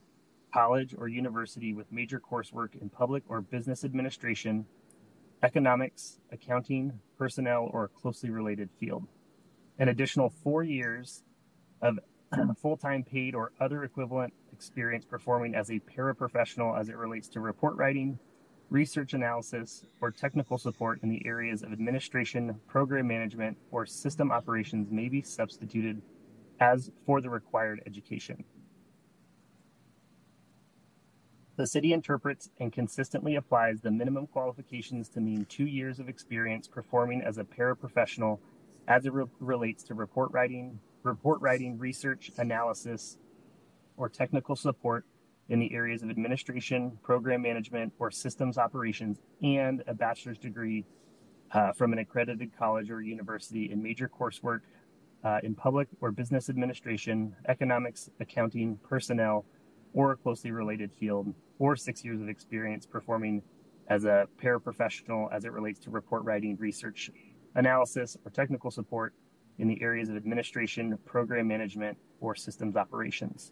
college 0.52 0.94
or 0.96 1.08
university 1.08 1.74
with 1.74 1.90
major 1.92 2.20
coursework 2.20 2.80
in 2.80 2.88
public 2.88 3.22
or 3.28 3.40
business 3.40 3.84
administration, 3.84 4.66
economics, 5.42 6.18
accounting, 6.32 6.98
personnel, 7.16 7.68
or 7.72 7.84
a 7.84 7.88
closely 7.88 8.30
related 8.30 8.68
field. 8.78 9.06
An 9.78 9.88
additional 9.88 10.30
four 10.30 10.62
years 10.62 11.22
of 11.82 11.98
full 12.60 12.76
time 12.76 13.04
paid 13.04 13.34
or 13.34 13.52
other 13.60 13.84
equivalent 13.84 14.32
experience 14.52 15.04
performing 15.04 15.54
as 15.54 15.70
a 15.70 15.80
paraprofessional 15.80 16.78
as 16.78 16.88
it 16.88 16.96
relates 16.96 17.28
to 17.28 17.40
report 17.40 17.76
writing, 17.76 18.18
research 18.70 19.14
analysis, 19.14 19.84
or 20.00 20.10
technical 20.10 20.58
support 20.58 21.00
in 21.02 21.08
the 21.08 21.24
areas 21.24 21.62
of 21.62 21.72
administration, 21.72 22.54
program 22.66 23.06
management, 23.06 23.56
or 23.70 23.86
system 23.86 24.30
operations 24.30 24.90
may 24.90 25.08
be 25.08 25.22
substituted 25.22 26.02
as 26.60 26.90
for 27.06 27.20
the 27.20 27.30
required 27.30 27.80
education. 27.86 28.44
The 31.58 31.66
city 31.66 31.92
interprets 31.92 32.50
and 32.60 32.72
consistently 32.72 33.34
applies 33.34 33.80
the 33.80 33.90
minimum 33.90 34.28
qualifications 34.28 35.08
to 35.08 35.20
mean 35.20 35.44
two 35.46 35.66
years 35.66 35.98
of 35.98 36.08
experience 36.08 36.68
performing 36.68 37.20
as 37.22 37.36
a 37.36 37.42
paraprofessional 37.42 38.38
as 38.86 39.06
it 39.06 39.12
re- 39.12 39.24
relates 39.40 39.82
to 39.84 39.94
report 39.94 40.30
writing, 40.30 40.78
report 41.02 41.40
writing, 41.40 41.76
research, 41.76 42.30
analysis, 42.38 43.18
or 43.96 44.08
technical 44.08 44.54
support 44.54 45.04
in 45.48 45.58
the 45.58 45.74
areas 45.74 46.04
of 46.04 46.10
administration, 46.10 46.96
program 47.02 47.42
management, 47.42 47.92
or 47.98 48.12
systems 48.12 48.56
operations, 48.56 49.18
and 49.42 49.82
a 49.88 49.94
bachelor's 49.94 50.38
degree 50.38 50.84
uh, 51.50 51.72
from 51.72 51.92
an 51.92 51.98
accredited 51.98 52.56
college 52.56 52.88
or 52.88 53.02
university 53.02 53.72
in 53.72 53.82
major 53.82 54.08
coursework 54.08 54.60
uh, 55.24 55.40
in 55.42 55.56
public 55.56 55.88
or 56.00 56.12
business 56.12 56.48
administration, 56.48 57.34
economics, 57.48 58.10
accounting, 58.20 58.78
personnel, 58.88 59.44
or 59.98 60.12
a 60.12 60.16
closely 60.16 60.52
related 60.52 60.92
field, 60.92 61.34
or 61.58 61.74
six 61.74 62.04
years 62.04 62.20
of 62.20 62.28
experience 62.28 62.86
performing 62.86 63.42
as 63.88 64.04
a 64.04 64.28
paraprofessional 64.40 65.26
as 65.32 65.44
it 65.44 65.50
relates 65.50 65.80
to 65.80 65.90
report 65.90 66.22
writing, 66.22 66.56
research, 66.60 67.10
analysis, 67.56 68.16
or 68.24 68.30
technical 68.30 68.70
support 68.70 69.12
in 69.58 69.66
the 69.66 69.82
areas 69.82 70.08
of 70.08 70.14
administration, 70.14 70.96
program 71.04 71.48
management, 71.48 71.98
or 72.20 72.36
systems 72.36 72.76
operations. 72.76 73.50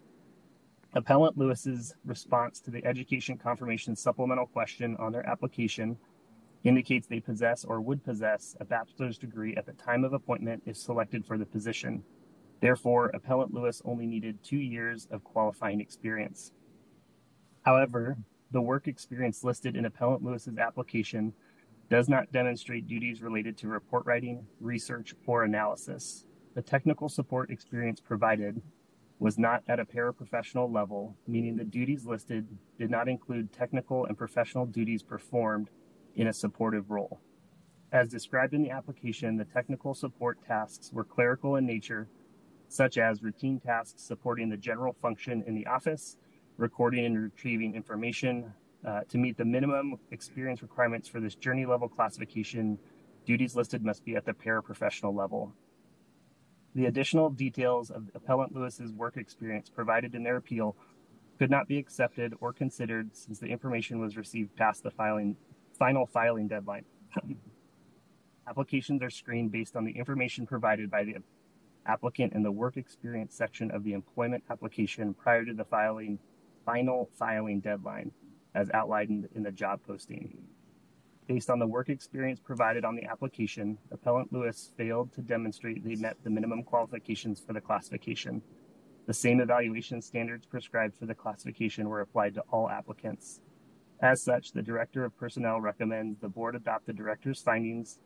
Appellant 0.93 1.37
Lewis's 1.37 1.93
response 2.05 2.61
to 2.61 2.71
the 2.71 2.85
education 2.85 3.37
confirmation 3.37 3.93
supplemental 3.93 4.47
question 4.47 4.95
on 5.01 5.11
their 5.11 5.27
application 5.27 5.97
indicates 6.63 7.07
they 7.07 7.19
possess 7.19 7.65
or 7.65 7.81
would 7.81 8.01
possess 8.05 8.55
a 8.61 8.65
bachelor's 8.65 9.17
degree 9.17 9.53
at 9.57 9.65
the 9.65 9.73
time 9.73 10.05
of 10.05 10.13
appointment 10.13 10.63
if 10.65 10.77
selected 10.77 11.25
for 11.25 11.37
the 11.37 11.45
position. 11.45 12.01
Therefore, 12.59 13.11
Appellant 13.13 13.53
Lewis 13.53 13.81
only 13.85 14.07
needed 14.07 14.43
two 14.43 14.57
years 14.57 15.07
of 15.11 15.23
qualifying 15.23 15.79
experience. 15.79 16.51
However, 17.63 18.17
the 18.51 18.61
work 18.61 18.87
experience 18.87 19.43
listed 19.43 19.75
in 19.75 19.85
Appellant 19.85 20.23
Lewis's 20.23 20.57
application 20.57 21.33
does 21.89 22.09
not 22.09 22.31
demonstrate 22.31 22.87
duties 22.87 23.21
related 23.21 23.57
to 23.57 23.67
report 23.67 24.05
writing, 24.05 24.45
research, 24.59 25.13
or 25.25 25.43
analysis. 25.43 26.25
The 26.55 26.61
technical 26.61 27.09
support 27.09 27.51
experience 27.51 27.99
provided 27.99 28.61
was 29.19 29.37
not 29.37 29.63
at 29.67 29.79
a 29.79 29.85
paraprofessional 29.85 30.71
level, 30.71 31.15
meaning 31.27 31.55
the 31.55 31.63
duties 31.63 32.05
listed 32.05 32.47
did 32.77 32.89
not 32.89 33.07
include 33.07 33.51
technical 33.51 34.05
and 34.05 34.17
professional 34.17 34.65
duties 34.65 35.01
performed 35.01 35.69
in 36.15 36.27
a 36.27 36.33
supportive 36.33 36.89
role. 36.89 37.19
As 37.91 38.09
described 38.09 38.53
in 38.53 38.61
the 38.61 38.71
application, 38.71 39.37
the 39.37 39.45
technical 39.45 39.93
support 39.93 40.39
tasks 40.45 40.91
were 40.91 41.03
clerical 41.03 41.55
in 41.55 41.65
nature, 41.65 42.09
such 42.67 42.97
as 42.97 43.23
routine 43.23 43.59
tasks 43.59 44.01
supporting 44.01 44.49
the 44.49 44.57
general 44.57 44.93
function 45.01 45.43
in 45.47 45.55
the 45.55 45.65
office, 45.67 46.17
recording 46.57 47.05
and 47.05 47.21
retrieving 47.21 47.75
information, 47.75 48.53
uh, 48.85 49.01
to 49.09 49.17
meet 49.17 49.37
the 49.37 49.45
minimum 49.45 49.95
experience 50.11 50.61
requirements 50.61 51.07
for 51.07 51.19
this 51.19 51.35
journey 51.35 51.65
level 51.65 51.87
classification, 51.87 52.77
duties 53.25 53.55
listed 53.55 53.83
must 53.83 54.05
be 54.05 54.15
at 54.15 54.25
the 54.25 54.33
paraprofessional 54.33 55.15
level. 55.15 55.53
The 56.75 56.85
additional 56.85 57.29
details 57.29 57.89
of 57.89 58.09
Appellant 58.13 58.53
Lewis's 58.53 58.93
work 58.93 59.17
experience 59.17 59.69
provided 59.69 60.13
in 60.13 60.23
their 60.23 60.37
appeal 60.37 60.75
could 61.39 61.49
not 61.49 61.67
be 61.67 61.77
accepted 61.77 62.33
or 62.39 62.53
considered 62.53 63.15
since 63.15 63.39
the 63.39 63.47
information 63.47 63.99
was 63.99 64.17
received 64.17 64.55
past 64.55 64.83
the 64.83 64.91
filing 64.91 65.35
final 65.77 66.05
filing 66.05 66.47
deadline. 66.47 66.85
Applications 68.47 69.01
are 69.03 69.09
screened 69.09 69.51
based 69.51 69.75
on 69.75 69.85
the 69.85 69.91
information 69.91 70.45
provided 70.45 70.89
by 70.89 71.03
the 71.03 71.15
applicant 71.87 72.33
in 72.33 72.43
the 72.43 72.51
work 72.51 72.77
experience 72.77 73.33
section 73.33 73.71
of 73.71 73.83
the 73.83 73.93
employment 73.93 74.43
application 74.49 75.13
prior 75.13 75.45
to 75.45 75.53
the 75.53 75.65
filing 75.65 76.19
final 76.65 77.09
filing 77.17 77.61
deadline 77.61 78.11
as 78.53 78.69
outlined 78.73 79.27
in 79.35 79.43
the 79.43 79.51
job 79.51 79.79
posting. 79.87 80.37
Based 81.27 81.49
on 81.49 81.59
the 81.59 81.67
work 81.67 81.89
experience 81.89 82.39
provided 82.39 82.85
on 82.85 82.95
the 82.95 83.05
application, 83.05 83.77
Appellant 83.91 84.31
Lewis 84.31 84.71
failed 84.77 85.13
to 85.13 85.21
demonstrate 85.21 85.83
they 85.83 85.95
met 85.95 86.17
the 86.23 86.29
minimum 86.29 86.63
qualifications 86.63 87.39
for 87.39 87.53
the 87.53 87.61
classification. 87.61 88.41
The 89.07 89.13
same 89.13 89.39
evaluation 89.39 90.01
standards 90.01 90.45
prescribed 90.45 90.95
for 90.97 91.05
the 91.05 91.15
classification 91.15 91.89
were 91.89 92.01
applied 92.01 92.33
to 92.35 92.43
all 92.51 92.69
applicants. 92.69 93.41
As 94.01 94.21
such, 94.21 94.51
the 94.51 94.61
Director 94.61 95.03
of 95.03 95.17
Personnel 95.17 95.59
recommends 95.59 96.19
the 96.19 96.29
Board 96.29 96.55
adopt 96.55 96.85
the 96.85 96.93
Director's 96.93 97.41
findings, 97.41 97.99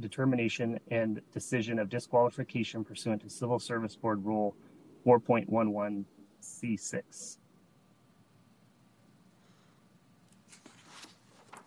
determination, 0.00 0.80
and 0.90 1.22
decision 1.32 1.78
of 1.78 1.88
disqualification 1.88 2.84
pursuant 2.84 3.22
to 3.22 3.30
Civil 3.30 3.58
Service 3.58 3.96
Board 3.96 4.22
Rule 4.24 4.54
4.11C6. 5.06 7.38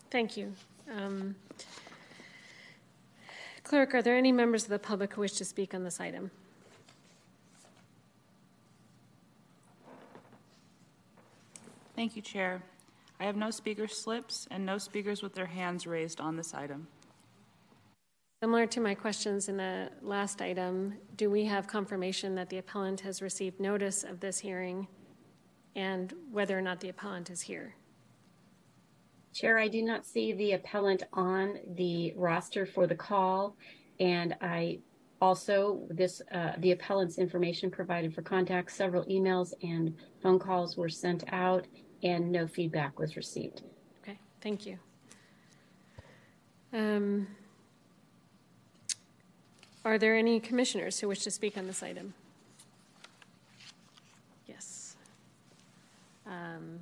Thank 0.10 0.38
you. 0.38 0.54
Um, 0.94 1.36
Clerk, 3.63 3.96
are 3.96 4.02
there 4.02 4.17
any 4.17 4.34
members 4.34 4.63
of 4.63 4.70
the 4.70 4.80
public 4.80 5.13
who 5.13 5.22
wish 5.22 5.34
to 5.34 5.46
speak 5.46 5.74
on 5.74 5.86
this 5.86 6.02
item? 6.02 6.32
Thank 11.96 12.15
you, 12.15 12.22
Chair. 12.22 12.63
I 13.20 13.26
have 13.26 13.36
no 13.36 13.52
speaker 13.52 13.88
slips 13.88 14.48
and 14.50 14.65
no 14.65 14.78
speakers 14.78 15.22
with 15.22 15.36
their 15.36 15.46
hands 15.46 15.86
raised 15.86 16.20
on 16.20 16.36
this 16.36 16.54
item. 16.54 16.88
Similar 18.41 18.65
to 18.65 18.82
my 18.82 18.95
questions 18.95 19.49
in 19.49 19.58
the 19.58 19.91
last 20.01 20.41
item, 20.41 20.95
do 21.15 21.30
we 21.30 21.45
have 21.45 21.67
confirmation 21.67 22.34
that 22.34 22.49
the 22.49 22.58
appellant 22.58 22.99
has 23.01 23.21
received 23.21 23.60
notice 23.60 24.04
of 24.04 24.19
this 24.19 24.39
hearing 24.39 24.88
and 25.75 26.12
whether 26.32 26.58
or 26.58 26.62
not 26.62 26.80
the 26.80 26.89
appellant 26.89 27.30
is 27.30 27.41
here? 27.41 27.75
Chair, 29.32 29.60
I 29.60 29.67
do 29.67 29.84
not 29.84 30.08
see 30.08 30.34
the 30.34 30.54
appellant 30.54 31.04
on 31.13 31.60
the 31.75 32.15
roster 32.17 32.65
for 32.65 32.88
the 32.88 32.95
call, 32.95 33.56
and 33.99 34.36
I 34.41 34.80
also 35.21 35.84
this 35.91 36.23
uh, 36.34 36.54
the 36.58 36.71
appellant's 36.71 37.19
information 37.19 37.69
provided 37.69 38.12
for 38.12 38.23
contact. 38.23 38.71
Several 38.71 39.06
emails 39.06 39.54
and 39.62 39.95
phone 40.23 40.39
calls 40.39 40.75
were 40.75 40.89
sent 40.89 41.23
out, 41.32 41.67
and 42.01 42.32
no 42.32 42.47
feedback 42.47 42.97
was 42.97 43.15
received. 43.15 43.62
Okay, 44.01 44.17
thank 44.41 44.65
you. 44.65 44.80
Um, 46.73 47.27
are 49.84 49.98
there 49.98 50.15
any 50.15 50.39
commissioners 50.39 51.00
who 51.00 51.08
wish 51.08 51.24
to 51.24 51.32
speak 51.32 51.58
on 51.58 51.67
this 51.67 51.82
item? 51.82 52.13
Yes. 54.48 54.96
Um, 56.26 56.80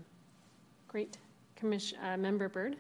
Great. 0.88 1.18
Commission, 1.56 1.98
uh, 2.04 2.18
Member? 2.18 2.74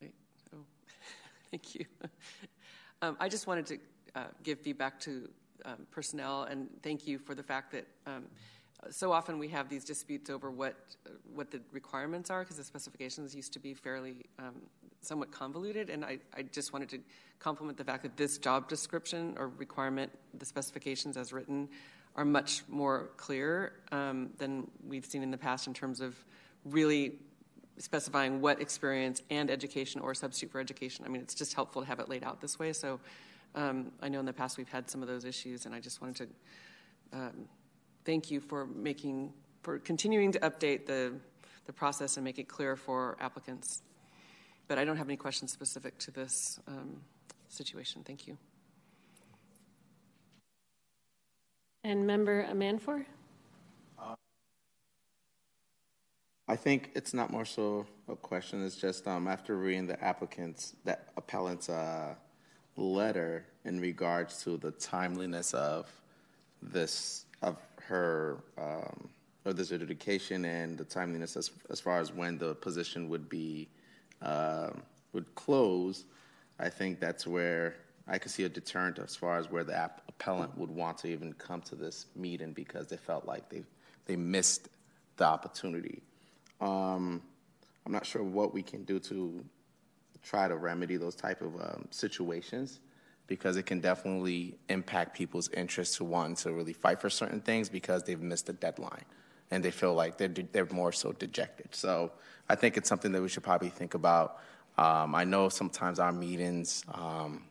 Wait, 0.00 0.14
oh, 0.52 0.58
thank 1.50 1.74
you. 1.74 1.84
Um, 3.02 3.16
I 3.20 3.28
just 3.28 3.46
wanted 3.46 3.66
to 3.66 3.78
uh, 4.14 4.24
give 4.42 4.58
feedback 4.58 4.98
to 5.00 5.28
um, 5.64 5.86
personnel 5.90 6.44
and 6.44 6.68
thank 6.82 7.06
you 7.06 7.18
for 7.18 7.34
the 7.34 7.42
fact 7.42 7.72
that 7.72 7.86
um, 8.06 8.24
so 8.90 9.12
often 9.12 9.38
we 9.38 9.48
have 9.48 9.68
these 9.68 9.84
disputes 9.84 10.28
over 10.28 10.50
what 10.50 10.74
what 11.34 11.50
the 11.50 11.60
requirements 11.72 12.30
are 12.30 12.40
because 12.40 12.56
the 12.56 12.64
specifications 12.64 13.34
used 13.34 13.52
to 13.52 13.58
be 13.58 13.72
fairly 13.72 14.26
um, 14.38 14.54
somewhat 15.04 15.30
convoluted 15.30 15.90
and 15.90 16.04
I, 16.04 16.18
I 16.36 16.42
just 16.42 16.72
wanted 16.72 16.88
to 16.90 16.98
compliment 17.38 17.78
the 17.78 17.84
fact 17.84 18.02
that 18.02 18.16
this 18.16 18.38
job 18.38 18.68
description 18.68 19.34
or 19.38 19.48
requirement 19.48 20.10
the 20.38 20.46
specifications 20.46 21.16
as 21.16 21.32
written 21.32 21.68
are 22.16 22.24
much 22.24 22.62
more 22.68 23.10
clear 23.16 23.72
um, 23.90 24.30
than 24.38 24.70
we've 24.86 25.04
seen 25.04 25.22
in 25.22 25.30
the 25.30 25.38
past 25.38 25.66
in 25.66 25.74
terms 25.74 26.00
of 26.00 26.16
really 26.64 27.14
specifying 27.78 28.40
what 28.40 28.60
experience 28.60 29.20
and 29.30 29.50
education 29.50 30.00
or 30.00 30.14
substitute 30.14 30.52
for 30.52 30.60
education. 30.60 31.04
I 31.04 31.08
mean, 31.08 31.22
it's 31.22 31.34
just 31.34 31.54
helpful 31.54 31.82
to 31.82 31.88
have 31.88 31.98
it 31.98 32.08
laid 32.08 32.22
out 32.22 32.40
this 32.40 32.58
way. 32.58 32.72
So 32.72 33.00
um, 33.54 33.90
I 34.00 34.08
know 34.08 34.20
in 34.20 34.26
the 34.26 34.32
past 34.32 34.58
we've 34.58 34.68
had 34.68 34.88
some 34.88 35.02
of 35.02 35.08
those 35.08 35.24
issues, 35.24 35.66
and 35.66 35.74
I 35.74 35.80
just 35.80 36.00
wanted 36.00 36.28
to 37.12 37.18
um, 37.18 37.48
thank 38.04 38.30
you 38.30 38.40
for 38.40 38.66
making 38.66 39.32
for 39.62 39.78
continuing 39.78 40.32
to 40.32 40.40
update 40.40 40.86
the 40.86 41.14
the 41.66 41.72
process 41.72 42.16
and 42.16 42.24
make 42.24 42.38
it 42.38 42.48
clear 42.48 42.76
for 42.76 43.16
applicants. 43.20 43.82
But 44.66 44.78
I 44.78 44.84
don't 44.84 44.96
have 44.96 45.08
any 45.08 45.16
questions 45.16 45.52
specific 45.52 45.98
to 45.98 46.10
this 46.10 46.58
um, 46.66 47.02
situation. 47.48 48.02
Thank 48.04 48.26
you. 48.26 48.36
And 51.82 52.06
Member 52.06 52.44
Amanfor? 52.44 53.04
I 56.46 56.56
think 56.56 56.90
it's 56.94 57.14
not 57.14 57.30
more 57.30 57.46
so 57.46 57.86
a 58.06 58.16
question. 58.16 58.64
It's 58.64 58.76
just 58.76 59.08
um, 59.08 59.28
after 59.28 59.56
reading 59.56 59.86
the 59.86 60.02
applicant's, 60.04 60.74
that 60.84 61.08
appellant's 61.16 61.70
uh, 61.70 62.14
letter 62.76 63.46
in 63.64 63.80
regards 63.80 64.42
to 64.44 64.58
the 64.58 64.70
timeliness 64.72 65.54
of 65.54 65.90
this, 66.60 67.24
of 67.40 67.56
her, 67.88 68.38
um, 68.58 69.08
of 69.46 69.56
this 69.56 69.70
adjudication 69.70 70.44
and 70.44 70.76
the 70.76 70.84
timeliness 70.84 71.36
as, 71.36 71.50
as 71.70 71.80
far 71.80 71.98
as 71.98 72.12
when 72.12 72.36
the 72.36 72.54
position 72.56 73.08
would 73.08 73.28
be, 73.28 73.68
uh, 74.24 74.70
would 75.12 75.32
close, 75.34 76.04
I 76.58 76.68
think 76.68 76.98
that's 76.98 77.26
where 77.26 77.76
I 78.08 78.18
could 78.18 78.30
see 78.30 78.44
a 78.44 78.48
deterrent 78.48 78.98
as 78.98 79.14
far 79.14 79.38
as 79.38 79.50
where 79.50 79.64
the 79.64 79.76
app, 79.76 80.02
appellant 80.08 80.56
would 80.58 80.70
want 80.70 80.98
to 80.98 81.08
even 81.08 81.32
come 81.34 81.60
to 81.62 81.74
this 81.74 82.06
meeting 82.16 82.52
because 82.52 82.88
they 82.88 82.96
felt 82.96 83.26
like 83.26 83.48
they, 83.48 83.62
they 84.06 84.16
missed 84.16 84.68
the 85.16 85.24
opportunity. 85.24 86.02
Um, 86.60 87.22
I'm 87.86 87.92
not 87.92 88.06
sure 88.06 88.22
what 88.22 88.52
we 88.52 88.62
can 88.62 88.84
do 88.84 88.98
to 89.00 89.44
try 90.22 90.48
to 90.48 90.56
remedy 90.56 90.96
those 90.96 91.14
type 91.14 91.42
of 91.42 91.54
um, 91.56 91.86
situations 91.90 92.80
because 93.26 93.56
it 93.56 93.64
can 93.64 93.80
definitely 93.80 94.58
impact 94.68 95.16
people's 95.16 95.48
interest 95.50 95.96
to 95.96 96.04
want 96.04 96.38
to 96.38 96.52
really 96.52 96.72
fight 96.72 97.00
for 97.00 97.10
certain 97.10 97.40
things 97.40 97.68
because 97.68 98.02
they've 98.02 98.20
missed 98.20 98.48
a 98.48 98.52
deadline 98.52 99.04
and 99.50 99.64
they 99.64 99.70
feel 99.70 99.94
like 99.94 100.18
they're, 100.18 100.28
they're 100.28 100.66
more 100.66 100.92
so 100.92 101.12
dejected. 101.12 101.74
So 101.74 102.12
I 102.48 102.54
think 102.54 102.76
it's 102.76 102.88
something 102.88 103.12
that 103.12 103.22
we 103.22 103.28
should 103.28 103.42
probably 103.42 103.70
think 103.70 103.94
about. 103.94 104.40
Um, 104.76 105.14
I 105.14 105.24
know 105.24 105.48
sometimes 105.48 105.98
our 105.98 106.12
meetings 106.12 106.84
um, 106.92 107.44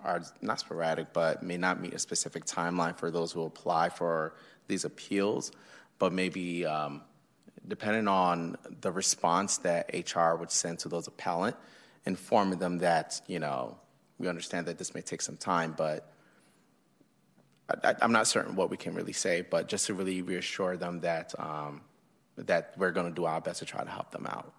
are 0.00 0.22
not 0.40 0.60
sporadic, 0.60 1.12
but 1.12 1.42
may 1.42 1.56
not 1.56 1.80
meet 1.80 1.94
a 1.94 1.98
specific 1.98 2.44
timeline 2.44 2.96
for 2.96 3.10
those 3.10 3.32
who 3.32 3.44
apply 3.44 3.88
for 3.88 4.34
these 4.68 4.84
appeals, 4.84 5.52
but 5.98 6.12
maybe 6.12 6.66
um, 6.66 7.02
depending 7.66 8.08
on 8.08 8.56
the 8.80 8.92
response 8.92 9.58
that 9.58 9.90
HR 9.92 10.34
would 10.36 10.50
send 10.50 10.80
to 10.80 10.88
those 10.88 11.06
appellant, 11.06 11.56
informing 12.04 12.58
them 12.58 12.78
that, 12.78 13.20
you 13.26 13.38
know, 13.38 13.78
we 14.18 14.28
understand 14.28 14.66
that 14.66 14.78
this 14.78 14.94
may 14.94 15.00
take 15.00 15.22
some 15.22 15.36
time, 15.36 15.74
but 15.76 16.11
I, 17.84 17.94
am 18.00 18.12
not 18.12 18.26
certain 18.26 18.56
what 18.56 18.70
we 18.70 18.76
can 18.76 18.94
really 18.94 19.12
say, 19.12 19.42
but 19.42 19.68
just 19.68 19.86
to 19.86 19.94
really 19.94 20.22
reassure 20.22 20.76
them 20.76 21.00
that, 21.00 21.34
um, 21.38 21.82
that 22.36 22.74
we're 22.76 22.90
going 22.90 23.06
to 23.06 23.14
do 23.14 23.24
our 23.24 23.40
best 23.40 23.58
to 23.60 23.64
try 23.64 23.82
to 23.82 23.90
help 23.90 24.10
them 24.10 24.26
out. 24.26 24.52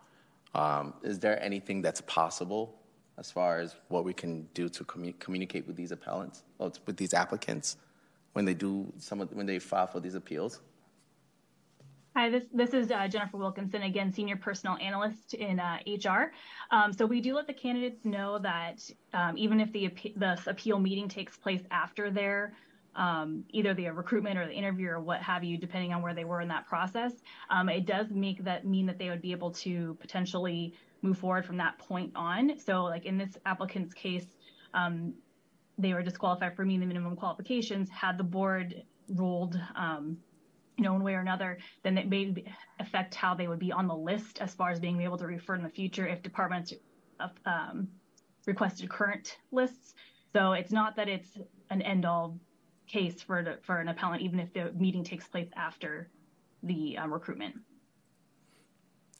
Um, 0.55 0.93
is 1.03 1.19
there 1.19 1.41
anything 1.41 1.81
that's 1.81 2.01
possible 2.01 2.75
as 3.17 3.31
far 3.31 3.59
as 3.59 3.75
what 3.89 4.03
we 4.03 4.13
can 4.13 4.47
do 4.53 4.69
to 4.69 4.83
commu- 4.83 5.17
communicate 5.19 5.67
with 5.67 5.75
these 5.75 5.91
appellants, 5.91 6.43
with 6.59 6.97
these 6.97 7.13
applicants, 7.13 7.77
when 8.33 8.45
they 8.45 8.53
do 8.53 8.91
some 8.97 9.21
of, 9.21 9.31
when 9.33 9.45
they 9.45 9.59
file 9.59 9.88
for 9.88 9.99
these 9.99 10.15
appeals? 10.15 10.62
Hi, 12.15 12.29
this, 12.29 12.45
this 12.53 12.75
is 12.75 12.91
uh, 12.91 13.07
Jennifer 13.07 13.38
Wilkinson, 13.38 13.81
again, 13.81 14.12
Senior 14.12 14.36
Personal 14.36 14.77
Analyst 14.77 15.33
in 15.33 15.59
uh, 15.59 15.79
HR. 15.88 16.31
Um, 16.69 16.93
so 16.93 17.07
we 17.07 17.21
do 17.21 17.33
let 17.33 17.47
the 17.47 17.53
candidates 17.53 18.05
know 18.05 18.38
that 18.38 18.88
um, 19.13 19.36
even 19.36 19.59
if 19.59 19.71
the, 19.71 19.91
the 20.15 20.39
appeal 20.45 20.77
meeting 20.77 21.07
takes 21.07 21.38
place 21.38 21.63
after 21.71 22.12
their 22.12 22.53
either 22.95 23.73
the 23.73 23.89
recruitment 23.89 24.38
or 24.38 24.47
the 24.47 24.53
interview 24.53 24.89
or 24.89 24.99
what 24.99 25.21
have 25.21 25.43
you, 25.43 25.58
depending 25.58 25.93
on 25.93 26.01
where 26.01 26.13
they 26.13 26.25
were 26.25 26.41
in 26.41 26.47
that 26.49 26.67
process, 26.67 27.13
um, 27.49 27.69
it 27.69 27.86
does 27.86 28.12
make 28.12 28.43
that 28.43 28.65
mean 28.65 28.86
that 28.86 28.97
they 28.97 29.10
would 29.10 29.21
be 29.21 29.32
able 29.32 29.51
to 29.51 29.97
potentially 29.99 30.73
move 31.01 31.17
forward 31.17 31.45
from 31.45 31.58
that 31.58 31.77
point 31.79 32.12
on. 32.15 32.58
So 32.60 32.84
like 32.84 33.06
in 33.06 33.17
this 33.17 33.38
applicant's 33.45 33.93
case, 33.93 34.25
um, 34.73 35.13
they 35.77 35.93
were 35.93 36.03
disqualified 36.03 36.56
for 36.56 36.65
meeting 36.65 36.82
the 36.82 36.86
minimum 36.86 37.15
qualifications. 37.15 37.89
Had 37.89 38.17
the 38.17 38.23
board 38.23 38.84
ruled 39.10 39.60
um, 39.75 40.17
you 40.77 40.84
know, 40.84 40.93
one 40.93 41.03
way 41.03 41.13
or 41.13 41.19
another, 41.19 41.60
then 41.84 41.97
it 41.97 42.10
may 42.10 42.34
affect 42.79 43.13
how 43.13 43.36
they 43.36 43.47
would 43.47 43.60
be 43.60 43.71
on 43.71 43.88
the 43.88 43.95
list 43.95 44.39
as 44.41 44.53
far 44.53 44.71
as 44.71 44.79
being 44.79 45.01
able 45.01 45.17
to 45.17 45.25
refer 45.25 45.56
in 45.56 45.63
the 45.63 45.69
future 45.69 46.08
if 46.08 46.23
departments 46.23 46.73
um, 47.45 47.88
requested 48.45 48.89
current 48.89 49.38
lists. 49.51 49.93
So 50.34 50.53
it's 50.53 50.71
not 50.71 50.95
that 50.95 51.08
it's 51.08 51.38
an 51.69 51.82
end 51.82 52.06
all 52.06 52.39
case 52.88 53.22
for 53.22 53.43
the, 53.43 53.58
for 53.63 53.80
an 53.80 53.88
appellant, 53.88 54.22
even 54.22 54.39
if 54.39 54.54
the 54.54 54.72
meeting 54.74 55.04
takes 55.04 55.28
place 55.28 55.50
after 55.56 56.10
the 56.63 56.98
um, 56.98 57.13
recruitment. 57.13 57.56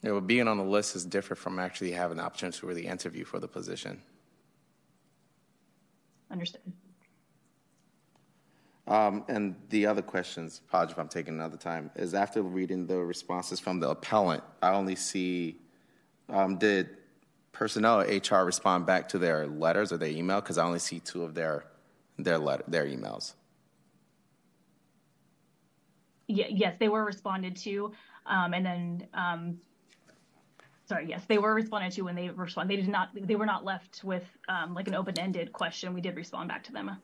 Yeah, 0.02 0.12
well, 0.12 0.20
being 0.20 0.48
on 0.48 0.58
the 0.58 0.64
list 0.64 0.96
is 0.96 1.04
different 1.04 1.38
from 1.38 1.58
actually 1.58 1.92
having 1.92 2.18
the 2.18 2.22
opportunity 2.22 2.58
to 2.58 2.66
really 2.66 2.86
interview 2.86 3.24
for 3.24 3.38
the 3.38 3.48
position. 3.48 4.02
Understood. 6.30 6.60
Um, 8.86 9.24
and 9.28 9.56
the 9.70 9.86
other 9.86 10.02
questions, 10.02 10.60
apologize 10.68 10.92
if 10.92 10.98
I'm 10.98 11.08
taking 11.08 11.34
another 11.34 11.56
time, 11.56 11.90
is 11.96 12.12
after 12.12 12.42
reading 12.42 12.86
the 12.86 12.98
responses 12.98 13.58
from 13.58 13.80
the 13.80 13.88
appellant, 13.88 14.42
I 14.60 14.72
only 14.72 14.94
see 14.94 15.58
um, 16.28 16.58
did 16.58 16.90
personnel 17.52 18.00
or 18.00 18.04
HR 18.04 18.44
respond 18.44 18.84
back 18.84 19.08
to 19.10 19.18
their 19.18 19.46
letters 19.46 19.92
or 19.92 19.96
their 19.96 20.10
email? 20.10 20.40
Because 20.40 20.58
I 20.58 20.64
only 20.64 20.80
see 20.80 21.00
two 21.00 21.22
of 21.22 21.34
their 21.34 21.64
their 22.18 22.38
letter 22.38 22.64
their 22.68 22.84
emails. 22.84 23.34
Yes, 26.26 26.76
they 26.78 26.88
were 26.88 27.04
responded 27.04 27.56
to, 27.56 27.92
um, 28.26 28.54
and 28.54 28.64
then 28.64 29.06
um, 29.12 29.58
sorry, 30.86 31.06
yes, 31.08 31.22
they 31.28 31.38
were 31.38 31.54
responded 31.54 31.92
to 31.92 32.02
when 32.02 32.14
they 32.14 32.30
respond. 32.30 32.70
They 32.70 32.76
did 32.76 32.88
not. 32.88 33.10
They 33.14 33.36
were 33.36 33.46
not 33.46 33.64
left 33.64 34.02
with 34.04 34.24
um, 34.48 34.74
like 34.74 34.88
an 34.88 34.94
open 34.94 35.18
ended 35.18 35.52
question. 35.52 35.92
We 35.92 36.00
did 36.00 36.16
respond 36.16 36.48
back 36.48 36.64
to 36.64 36.72
them 36.72 36.96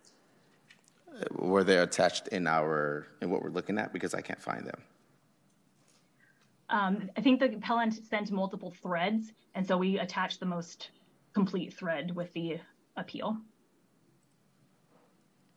were 1.33 1.65
they 1.65 1.79
attached 1.79 2.29
in 2.29 2.47
our 2.47 3.07
in 3.21 3.31
what 3.31 3.43
we're 3.43 3.51
looking 3.51 3.79
at? 3.79 3.93
Because 3.93 4.15
I 4.15 4.21
can't 4.21 4.41
find 4.41 4.67
them. 4.67 4.83
Um, 6.69 7.11
I 7.17 7.21
think 7.21 7.41
the 7.41 7.47
appellant 7.47 8.07
sent 8.07 8.31
multiple 8.31 8.73
threads, 8.83 9.33
and 9.55 9.67
so 9.67 9.77
we 9.77 9.99
attached 9.99 10.39
the 10.39 10.47
most 10.47 10.91
complete 11.33 11.75
thread 11.75 12.15
with 12.15 12.33
the 12.33 12.61
appeal. 12.97 13.39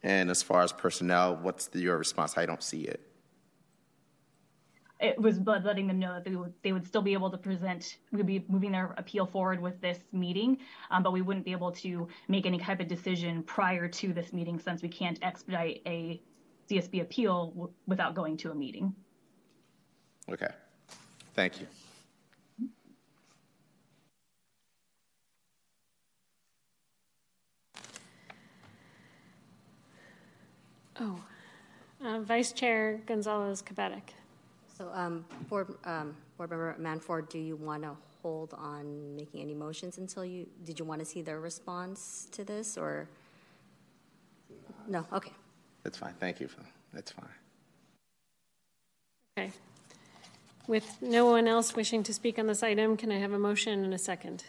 And 0.02 0.30
as 0.30 0.42
far 0.42 0.64
as 0.64 0.74
personnel, 0.74 1.38
what's 1.42 1.70
your 1.74 1.98
response? 1.98 2.38
I 2.38 2.46
don't 2.46 2.64
see 2.64 2.82
it 2.82 3.13
it 5.04 5.20
was 5.20 5.38
letting 5.40 5.86
them 5.86 6.00
know 6.00 6.14
that 6.14 6.24
they 6.24 6.36
would, 6.36 6.54
they 6.64 6.72
would 6.72 6.88
still 6.88 7.02
be 7.02 7.12
able 7.12 7.30
to 7.30 7.38
present, 7.38 7.98
we'd 8.14 8.26
be 8.26 8.46
moving 8.48 8.72
their 8.72 8.96
appeal 8.98 9.26
forward 9.26 9.62
with 9.62 9.80
this 9.82 10.00
meeting, 10.14 10.58
um, 10.92 11.04
but 11.04 11.12
we 11.12 11.22
wouldn't 11.22 11.44
be 11.44 11.52
able 11.52 11.74
to 11.74 12.08
make 12.30 12.46
any 12.46 12.58
type 12.58 12.80
of 12.80 12.88
decision 12.88 13.44
prior 13.44 13.88
to 13.90 14.14
this 14.14 14.32
meeting 14.32 14.58
since 14.58 14.82
we 14.82 14.88
can't 14.88 15.20
expedite 15.22 15.82
a 15.86 16.22
CSB 16.70 17.02
appeal 17.02 17.48
w- 17.48 17.70
without 17.86 18.16
going 18.16 18.38
to 18.38 18.52
a 18.52 18.56
meeting. 18.56 18.96
Okay. 20.30 20.48
Thank 21.34 21.60
you. 21.60 21.68
Oh, 30.98 31.22
uh, 32.06 32.20
Vice 32.22 32.54
Chair 32.54 33.02
Gonzalez 33.06 33.62
Cabatic. 33.62 34.14
So, 34.78 34.90
um, 34.94 35.26
Board, 35.50 35.76
um, 35.86 36.16
Board 36.38 36.50
Member 36.50 36.76
Manford, 36.80 37.30
do 37.30 37.38
you 37.38 37.56
want 37.56 37.84
to 37.84 37.96
hold 38.22 38.54
on 38.56 39.16
making 39.16 39.42
any 39.42 39.54
motions 39.54 39.98
until 39.98 40.26
you, 40.26 40.48
did 40.64 40.80
you 40.80 40.86
want 40.86 41.00
to 41.00 41.06
see 41.06 41.22
their 41.22 41.40
response 41.40 42.28
to 42.32 42.44
this 42.44 42.78
or? 42.78 43.08
No, 44.88 45.06
okay. 45.14 45.32
That's 45.84 45.98
fine. 45.98 46.14
Thank 46.20 46.40
you. 46.40 46.50
That's 46.94 47.12
fine. 47.12 47.26
Okay. 49.38 49.52
With 50.68 50.98
no 51.02 51.26
one 51.26 51.48
else 51.48 51.76
wishing 51.76 52.04
to 52.04 52.14
speak 52.14 52.40
on 52.40 52.48
this 52.48 52.64
item, 52.64 52.98
can 52.98 53.12
I 53.12 53.18
have 53.18 53.34
a 53.34 53.40
motion 53.40 53.84
and 53.84 53.94
a 53.94 53.98
second? 53.98 54.44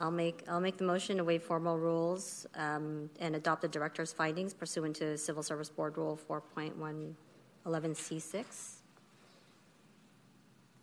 I'll 0.00 0.12
make, 0.12 0.44
I'll 0.48 0.60
make 0.60 0.76
the 0.76 0.84
motion 0.84 1.16
to 1.16 1.24
waive 1.24 1.42
formal 1.42 1.76
rules 1.78 2.46
um, 2.54 3.10
and 3.20 3.34
adopt 3.34 3.62
the 3.62 3.68
director's 3.68 4.12
findings 4.12 4.54
pursuant 4.54 4.94
to 4.96 5.18
Civil 5.18 5.42
Service 5.42 5.70
Board 5.70 5.98
Rule 5.98 6.16
4.111C6. 6.28 8.74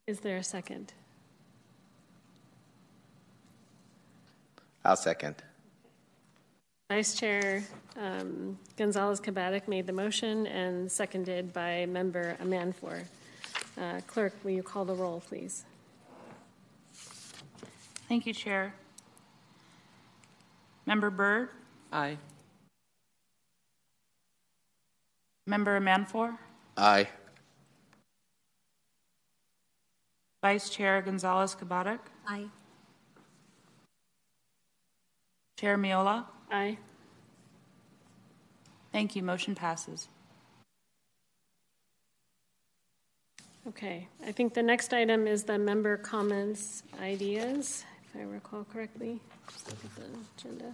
Is 0.08 0.20
there 0.20 0.38
a 0.38 0.44
second? 0.44 0.94
I'll 4.84 4.96
second. 4.96 5.36
Vice 6.92 7.16
Chair 7.16 7.64
um, 7.98 8.60
Gonzalez 8.78 9.20
Cabatic 9.20 9.68
made 9.68 9.88
the 9.88 9.94
motion 9.94 10.46
and 10.48 10.92
seconded 10.92 11.54
by 11.54 11.86
Member 11.86 12.38
Amanfor. 12.42 13.04
Uh, 13.80 14.02
Clerk, 14.06 14.34
will 14.44 14.52
you 14.52 14.64
call 14.64 14.86
the 14.86 14.94
roll, 14.94 15.24
please? 15.28 15.64
Thank 18.08 18.28
you, 18.28 18.34
Chair. 18.34 18.76
Member 20.86 21.10
Byrd, 21.10 21.50
Aye. 21.92 22.18
Member 25.48 25.80
Amanfor, 25.80 26.38
Aye. 26.78 27.08
Vice 30.44 30.70
Chair 30.70 31.02
Gonzalez 31.02 31.56
Cabatic, 31.56 32.00
Aye. 32.28 32.46
Chair 35.58 35.78
Miola. 35.78 36.26
Aye. 36.52 36.78
Thank 38.92 39.16
you. 39.16 39.24
Motion 39.24 39.56
passes. 39.56 40.08
Okay, 43.68 44.08
I 44.26 44.32
think 44.32 44.54
the 44.54 44.62
next 44.62 44.94
item 44.94 45.26
is 45.26 45.44
the 45.44 45.58
member 45.58 45.98
comments, 45.98 46.84
ideas, 47.02 47.84
if 48.16 48.22
I 48.22 48.24
recall 48.24 48.66
correctly. 48.72 49.20
Just 49.52 49.68
look 49.68 49.78
at 49.84 49.96
the 49.96 50.04
agenda. 50.38 50.74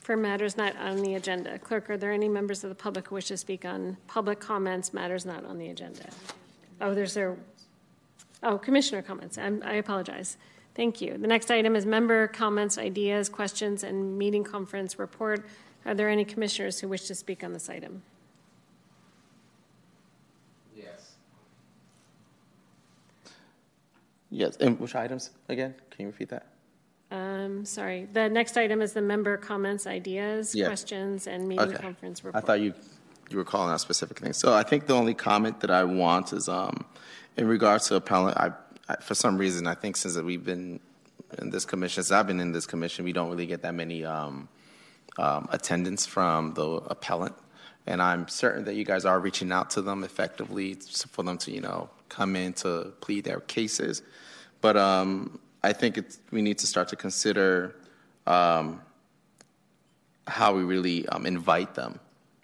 For 0.00 0.16
matters 0.16 0.56
not 0.56 0.76
on 0.76 1.02
the 1.02 1.14
agenda. 1.14 1.56
Clerk, 1.60 1.88
are 1.88 1.96
there 1.96 2.10
any 2.10 2.28
members 2.28 2.64
of 2.64 2.70
the 2.70 2.74
public 2.74 3.08
who 3.08 3.14
wish 3.14 3.26
to 3.26 3.36
speak 3.36 3.64
on 3.64 3.96
public 4.08 4.40
comments, 4.40 4.92
matters 4.92 5.24
not 5.24 5.44
on 5.44 5.56
the 5.56 5.68
agenda? 5.68 6.08
Oh, 6.80 6.94
there's 6.94 7.14
there, 7.14 7.36
oh, 8.42 8.58
commissioner 8.58 9.02
comments. 9.02 9.38
I'm, 9.38 9.62
I 9.64 9.74
apologize. 9.74 10.36
Thank 10.80 11.02
you. 11.02 11.18
The 11.18 11.26
next 11.26 11.50
item 11.50 11.76
is 11.76 11.84
member 11.84 12.26
comments, 12.28 12.78
ideas, 12.78 13.28
questions, 13.28 13.84
and 13.84 14.16
meeting 14.16 14.42
conference 14.42 14.98
report. 14.98 15.44
Are 15.84 15.92
there 15.92 16.08
any 16.08 16.24
commissioners 16.24 16.80
who 16.80 16.88
wish 16.88 17.02
to 17.08 17.14
speak 17.14 17.44
on 17.44 17.52
this 17.52 17.68
item? 17.68 18.00
Yes. 20.74 21.16
Yes, 24.30 24.56
and 24.56 24.80
which 24.80 24.94
items 24.94 25.32
again? 25.50 25.74
Can 25.90 26.06
you 26.06 26.12
repeat 26.12 26.30
that? 26.30 26.46
Um, 27.10 27.66
sorry. 27.66 28.08
The 28.10 28.30
next 28.30 28.56
item 28.56 28.80
is 28.80 28.94
the 28.94 29.02
member 29.02 29.36
comments, 29.36 29.86
ideas, 29.86 30.54
Yeah. 30.54 30.64
questions, 30.64 31.26
and 31.26 31.46
meeting 31.46 31.74
Okay. 31.74 31.76
conference 31.76 32.24
report. 32.24 32.42
I 32.42 32.46
thought 32.46 32.60
you 32.60 32.72
you 33.28 33.36
were 33.36 33.44
calling 33.44 33.70
out 33.70 33.80
specific 33.82 34.18
things. 34.18 34.38
So 34.38 34.54
I 34.54 34.62
think 34.62 34.86
the 34.86 34.94
only 34.94 35.12
comment 35.12 35.60
that 35.60 35.70
I 35.70 35.84
want 35.84 36.32
is 36.32 36.48
um, 36.48 36.86
in 37.36 37.46
regards 37.46 37.86
to 37.88 37.96
appellant. 37.96 38.38
I, 38.38 38.46
I 38.46 38.69
for 38.96 39.14
some 39.14 39.38
reason 39.38 39.66
I 39.66 39.74
think 39.74 39.96
since 39.96 40.16
we've 40.16 40.44
been 40.44 40.80
in 41.38 41.50
this 41.50 41.64
commission, 41.64 42.02
since 42.02 42.12
I've 42.12 42.26
been 42.26 42.40
in 42.40 42.52
this 42.52 42.66
commission, 42.66 43.04
we 43.04 43.12
don't 43.12 43.30
really 43.30 43.46
get 43.46 43.62
that 43.62 43.74
many 43.74 44.04
um, 44.04 44.48
um, 45.18 45.48
attendance 45.50 46.06
from 46.06 46.54
the 46.54 46.66
appellant. 46.66 47.34
And 47.86 48.02
I'm 48.02 48.28
certain 48.28 48.64
that 48.64 48.74
you 48.74 48.84
guys 48.84 49.04
are 49.04 49.18
reaching 49.18 49.52
out 49.52 49.70
to 49.70 49.82
them 49.82 50.04
effectively 50.04 50.74
for 50.74 51.22
them 51.22 51.38
to, 51.38 51.50
you 51.50 51.60
know, 51.60 51.90
come 52.08 52.36
in 52.36 52.52
to 52.54 52.92
plead 53.00 53.24
their 53.24 53.40
cases. 53.40 54.02
But 54.60 54.76
um, 54.76 55.38
I 55.62 55.72
think 55.72 55.98
we 56.30 56.42
need 56.42 56.58
to 56.58 56.66
start 56.66 56.88
to 56.88 56.96
consider 56.96 57.76
um, 58.26 58.80
how 60.26 60.54
we 60.54 60.62
really 60.62 61.08
um, 61.08 61.26
invite 61.26 61.74
them. 61.74 61.98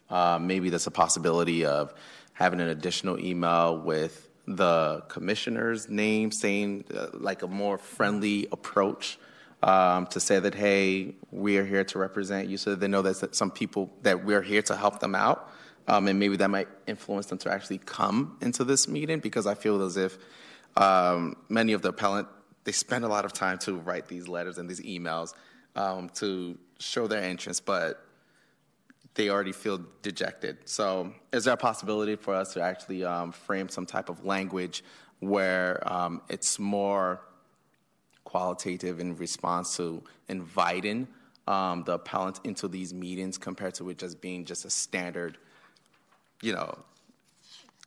Uh, 0.09 0.39
maybe 0.41 0.71
there's 0.71 0.87
a 0.87 0.91
possibility 0.91 1.65
of 1.65 1.93
having 2.33 2.61
an 2.61 2.69
additional 2.69 3.19
email 3.19 3.79
with 3.79 4.26
the 4.47 5.03
commissioner's 5.09 5.89
name, 5.89 6.31
saying 6.31 6.85
uh, 6.95 7.09
like 7.13 7.43
a 7.43 7.47
more 7.47 7.79
friendly 7.79 8.47
approach 8.53 9.19
um, 9.63 10.07
to 10.09 10.21
say 10.21 10.39
that, 10.39 10.55
hey, 10.55 11.15
we 11.31 11.59
are 11.59 11.65
here 11.65 11.85
to 11.85 11.99
represent 11.99 12.49
you, 12.49 12.57
so 12.57 12.75
they 12.75 12.89
know 12.89 13.03
that 13.03 13.35
some 13.35 13.51
people 13.51 13.93
that 14.03 14.25
we're 14.25 14.43
here 14.43 14.63
to 14.63 14.77
help 14.77 15.01
them 15.01 15.15
out. 15.15 15.51
Um, 15.89 16.09
and 16.09 16.19
maybe 16.19 16.37
that 16.37 16.51
might 16.51 16.69
influence 16.89 17.27
them 17.27 17.39
to 17.39 17.53
actually 17.53 17.79
come 17.79 18.37
into 18.41 18.65
this 18.65 18.89
meeting 18.89 19.21
because 19.21 19.47
I 19.47 19.55
feel 19.55 19.83
as 19.83 19.97
if 19.97 20.19
um, 20.77 21.37
many 21.49 21.75
of 21.75 21.83
the 21.83 21.91
appellant 21.91 22.27
they 22.67 22.73
spend 22.73 23.05
a 23.05 23.09
lot 23.09 23.25
of 23.25 23.33
time 23.33 23.59
to 23.59 23.77
write 23.77 24.09
these 24.09 24.27
letters 24.27 24.59
and 24.59 24.69
these 24.69 24.81
emails 24.81 25.33
um, 25.77 26.11
to 26.11 26.59
show 26.81 27.07
their 27.07 27.23
interest, 27.23 27.65
but 27.65 28.05
they 29.17 29.31
already 29.31 29.53
feel 29.53 29.81
dejected. 30.03 30.59
So, 30.67 31.13
is 31.33 31.45
there 31.45 31.55
a 31.55 31.57
possibility 31.57 32.17
for 32.17 32.35
us 32.35 32.53
to 32.55 32.63
actually 32.63 33.05
um, 33.05 33.33
frame 33.33 33.69
some 33.69 33.87
type 33.87 34.09
of 34.09 34.25
language 34.25 34.85
where 35.21 35.83
um, 35.91 36.23
it's 36.29 36.59
more 36.59 37.23
qualitative 38.25 39.01
in 39.01 39.17
response 39.17 39.77
to 39.79 40.03
inviting 40.29 41.09
um, 41.49 41.83
the 41.85 41.93
appellant 41.93 42.41
into 42.45 42.69
these 42.69 42.93
meetings 42.93 43.39
compared 43.39 43.75
to 43.75 43.89
it 43.89 43.99
just 43.99 44.21
being 44.21 44.45
just 44.45 44.65
a 44.65 44.71
standard, 44.71 45.39
you 46.43 46.53
know, 46.53 46.77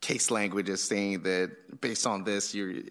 case 0.01 0.31
language 0.31 0.69
is 0.69 0.81
saying 0.81 1.21
that 1.23 1.51
based 1.81 2.07
on 2.07 2.23
this, 2.23 2.55
you 2.55 2.89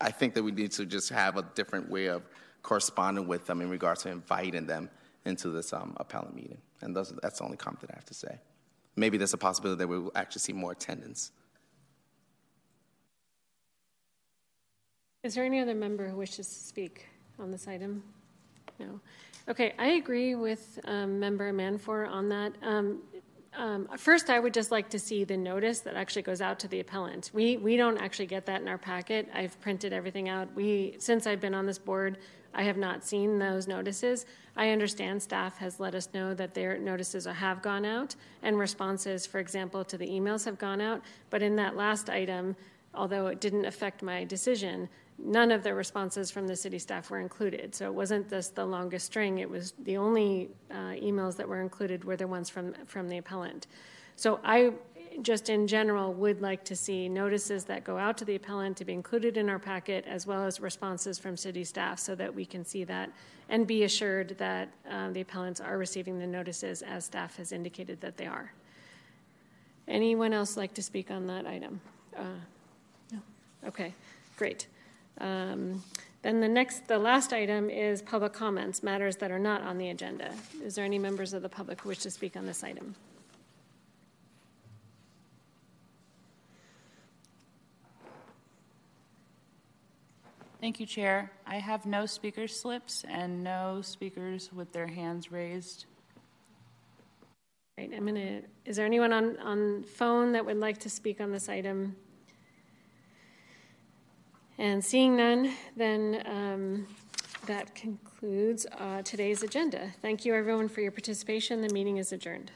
I 0.00 0.10
think 0.10 0.34
that 0.34 0.42
we 0.42 0.52
need 0.52 0.72
to 0.72 0.86
just 0.86 1.08
have 1.08 1.36
a 1.36 1.42
different 1.54 1.90
way 1.90 2.06
of 2.06 2.22
corresponding 2.62 3.26
with 3.26 3.46
them 3.46 3.60
in 3.62 3.70
regards 3.70 4.02
to 4.02 4.10
inviting 4.10 4.66
them 4.66 4.90
into 5.24 5.48
this 5.48 5.72
um, 5.72 5.94
appellant 5.98 6.34
meeting. 6.34 6.58
And 6.80 6.94
those, 6.94 7.12
that's 7.22 7.38
the 7.38 7.44
only 7.44 7.56
comment 7.56 7.80
that 7.80 7.90
I 7.90 7.94
have 7.94 8.06
to 8.06 8.14
say. 8.14 8.38
Maybe 8.96 9.18
there's 9.18 9.34
a 9.34 9.38
possibility 9.38 9.78
that 9.78 9.88
we 9.88 9.98
will 9.98 10.12
actually 10.14 10.40
see 10.40 10.52
more 10.52 10.72
attendance. 10.72 11.32
Is 15.22 15.34
there 15.34 15.44
any 15.44 15.60
other 15.60 15.74
member 15.74 16.08
who 16.08 16.16
wishes 16.16 16.48
to 16.48 16.54
speak 16.54 17.06
on 17.38 17.50
this 17.50 17.68
item? 17.68 18.02
No. 18.78 19.00
Okay, 19.48 19.74
I 19.78 19.88
agree 19.88 20.34
with 20.34 20.78
um, 20.84 21.20
Member 21.20 21.52
Manfor 21.52 22.08
on 22.08 22.28
that. 22.30 22.52
Um, 22.62 23.02
um, 23.56 23.88
first, 23.96 24.30
I 24.30 24.38
would 24.38 24.54
just 24.54 24.70
like 24.70 24.88
to 24.90 24.98
see 24.98 25.24
the 25.24 25.36
notice 25.36 25.80
that 25.80 25.96
actually 25.96 26.22
goes 26.22 26.40
out 26.40 26.58
to 26.60 26.68
the 26.68 26.80
appellant. 26.80 27.30
We 27.34 27.56
we 27.56 27.76
don't 27.76 27.98
actually 27.98 28.26
get 28.26 28.46
that 28.46 28.60
in 28.60 28.68
our 28.68 28.78
packet. 28.78 29.28
I've 29.34 29.60
printed 29.60 29.92
everything 29.92 30.28
out. 30.28 30.54
We 30.54 30.94
since 30.98 31.26
I've 31.26 31.40
been 31.40 31.54
on 31.54 31.66
this 31.66 31.78
board, 31.78 32.18
I 32.54 32.62
have 32.62 32.76
not 32.76 33.04
seen 33.04 33.38
those 33.38 33.66
notices. 33.66 34.24
I 34.60 34.72
understand 34.72 35.22
staff 35.22 35.56
has 35.56 35.80
let 35.80 35.94
us 35.94 36.10
know 36.12 36.34
that 36.34 36.52
their 36.52 36.76
notices 36.76 37.24
have 37.24 37.62
gone 37.62 37.86
out 37.86 38.14
and 38.42 38.58
responses, 38.58 39.24
for 39.24 39.38
example, 39.38 39.84
to 39.86 39.96
the 39.96 40.06
emails 40.06 40.44
have 40.44 40.58
gone 40.58 40.82
out. 40.82 41.00
But 41.30 41.40
in 41.42 41.56
that 41.56 41.76
last 41.76 42.10
item, 42.10 42.54
although 42.94 43.28
it 43.28 43.40
didn't 43.40 43.64
affect 43.64 44.02
my 44.02 44.22
decision, 44.24 44.86
none 45.18 45.50
of 45.50 45.62
the 45.62 45.72
responses 45.72 46.30
from 46.30 46.46
the 46.46 46.54
city 46.54 46.78
staff 46.78 47.08
were 47.08 47.20
included. 47.20 47.74
So 47.74 47.86
it 47.86 47.94
wasn't 47.94 48.28
just 48.28 48.54
the 48.54 48.66
longest 48.66 49.06
string. 49.06 49.38
It 49.38 49.48
was 49.48 49.72
the 49.84 49.96
only 49.96 50.50
uh, 50.70 50.92
emails 50.92 51.36
that 51.36 51.48
were 51.48 51.62
included 51.62 52.04
were 52.04 52.18
the 52.18 52.26
ones 52.26 52.50
from 52.50 52.74
from 52.84 53.08
the 53.08 53.16
appellant. 53.16 53.66
So 54.16 54.40
I 54.44 54.74
just 55.22 55.50
in 55.50 55.66
general 55.66 56.12
would 56.14 56.40
like 56.40 56.64
to 56.64 56.76
see 56.76 57.08
notices 57.08 57.64
that 57.64 57.84
go 57.84 57.98
out 57.98 58.16
to 58.18 58.24
the 58.24 58.36
appellant 58.36 58.76
to 58.76 58.84
be 58.84 58.92
included 58.92 59.36
in 59.36 59.48
our 59.48 59.58
packet 59.58 60.04
as 60.06 60.26
well 60.26 60.44
as 60.44 60.60
responses 60.60 61.18
from 61.18 61.36
city 61.36 61.64
staff 61.64 61.98
so 61.98 62.14
that 62.14 62.34
we 62.34 62.44
can 62.44 62.64
see 62.64 62.84
that 62.84 63.10
and 63.48 63.66
be 63.66 63.84
assured 63.84 64.36
that 64.38 64.68
uh, 64.90 65.10
the 65.10 65.20
appellants 65.20 65.60
are 65.60 65.76
receiving 65.76 66.18
the 66.18 66.26
notices 66.26 66.82
as 66.82 67.04
staff 67.04 67.36
has 67.36 67.52
indicated 67.52 68.00
that 68.00 68.16
they 68.16 68.26
are. 68.26 68.52
Anyone 69.88 70.32
else 70.32 70.56
like 70.56 70.72
to 70.74 70.82
speak 70.82 71.10
on 71.10 71.26
that 71.26 71.46
item? 71.46 71.80
Uh, 72.16 72.22
no? 73.12 73.18
Okay, 73.66 73.92
great. 74.36 74.68
Um, 75.20 75.82
then 76.22 76.40
the 76.40 76.48
next, 76.48 76.86
the 76.86 76.98
last 76.98 77.32
item 77.32 77.70
is 77.70 78.02
public 78.02 78.32
comments, 78.32 78.82
matters 78.82 79.16
that 79.16 79.30
are 79.30 79.38
not 79.38 79.62
on 79.62 79.78
the 79.78 79.88
agenda. 79.88 80.32
Is 80.62 80.74
there 80.74 80.84
any 80.84 80.98
members 80.98 81.32
of 81.32 81.42
the 81.42 81.48
public 81.48 81.80
who 81.80 81.88
wish 81.88 81.98
to 82.00 82.10
speak 82.10 82.36
on 82.36 82.46
this 82.46 82.62
item? 82.62 82.94
Thank 90.60 90.78
you, 90.78 90.84
Chair. 90.84 91.32
I 91.46 91.54
have 91.54 91.86
no 91.86 92.04
speaker 92.04 92.46
slips 92.46 93.02
and 93.08 93.42
no 93.42 93.80
speakers 93.80 94.52
with 94.52 94.70
their 94.72 94.86
hands 94.86 95.32
raised. 95.32 95.86
right, 97.78 97.90
I'm 97.96 98.04
gonna, 98.04 98.42
is 98.66 98.76
there 98.76 98.84
anyone 98.84 99.10
on, 99.10 99.38
on 99.38 99.84
phone 99.84 100.32
that 100.32 100.44
would 100.44 100.58
like 100.58 100.76
to 100.80 100.90
speak 100.90 101.18
on 101.18 101.32
this 101.32 101.48
item? 101.48 101.96
And 104.58 104.84
seeing 104.84 105.16
none, 105.16 105.50
then 105.78 106.22
um, 106.26 106.86
that 107.46 107.74
concludes 107.74 108.66
uh, 108.78 109.00
today's 109.00 109.42
agenda. 109.42 109.90
Thank 110.02 110.26
you, 110.26 110.34
everyone, 110.34 110.68
for 110.68 110.82
your 110.82 110.92
participation. 110.92 111.62
The 111.62 111.72
meeting 111.72 111.96
is 111.96 112.12
adjourned. 112.12 112.52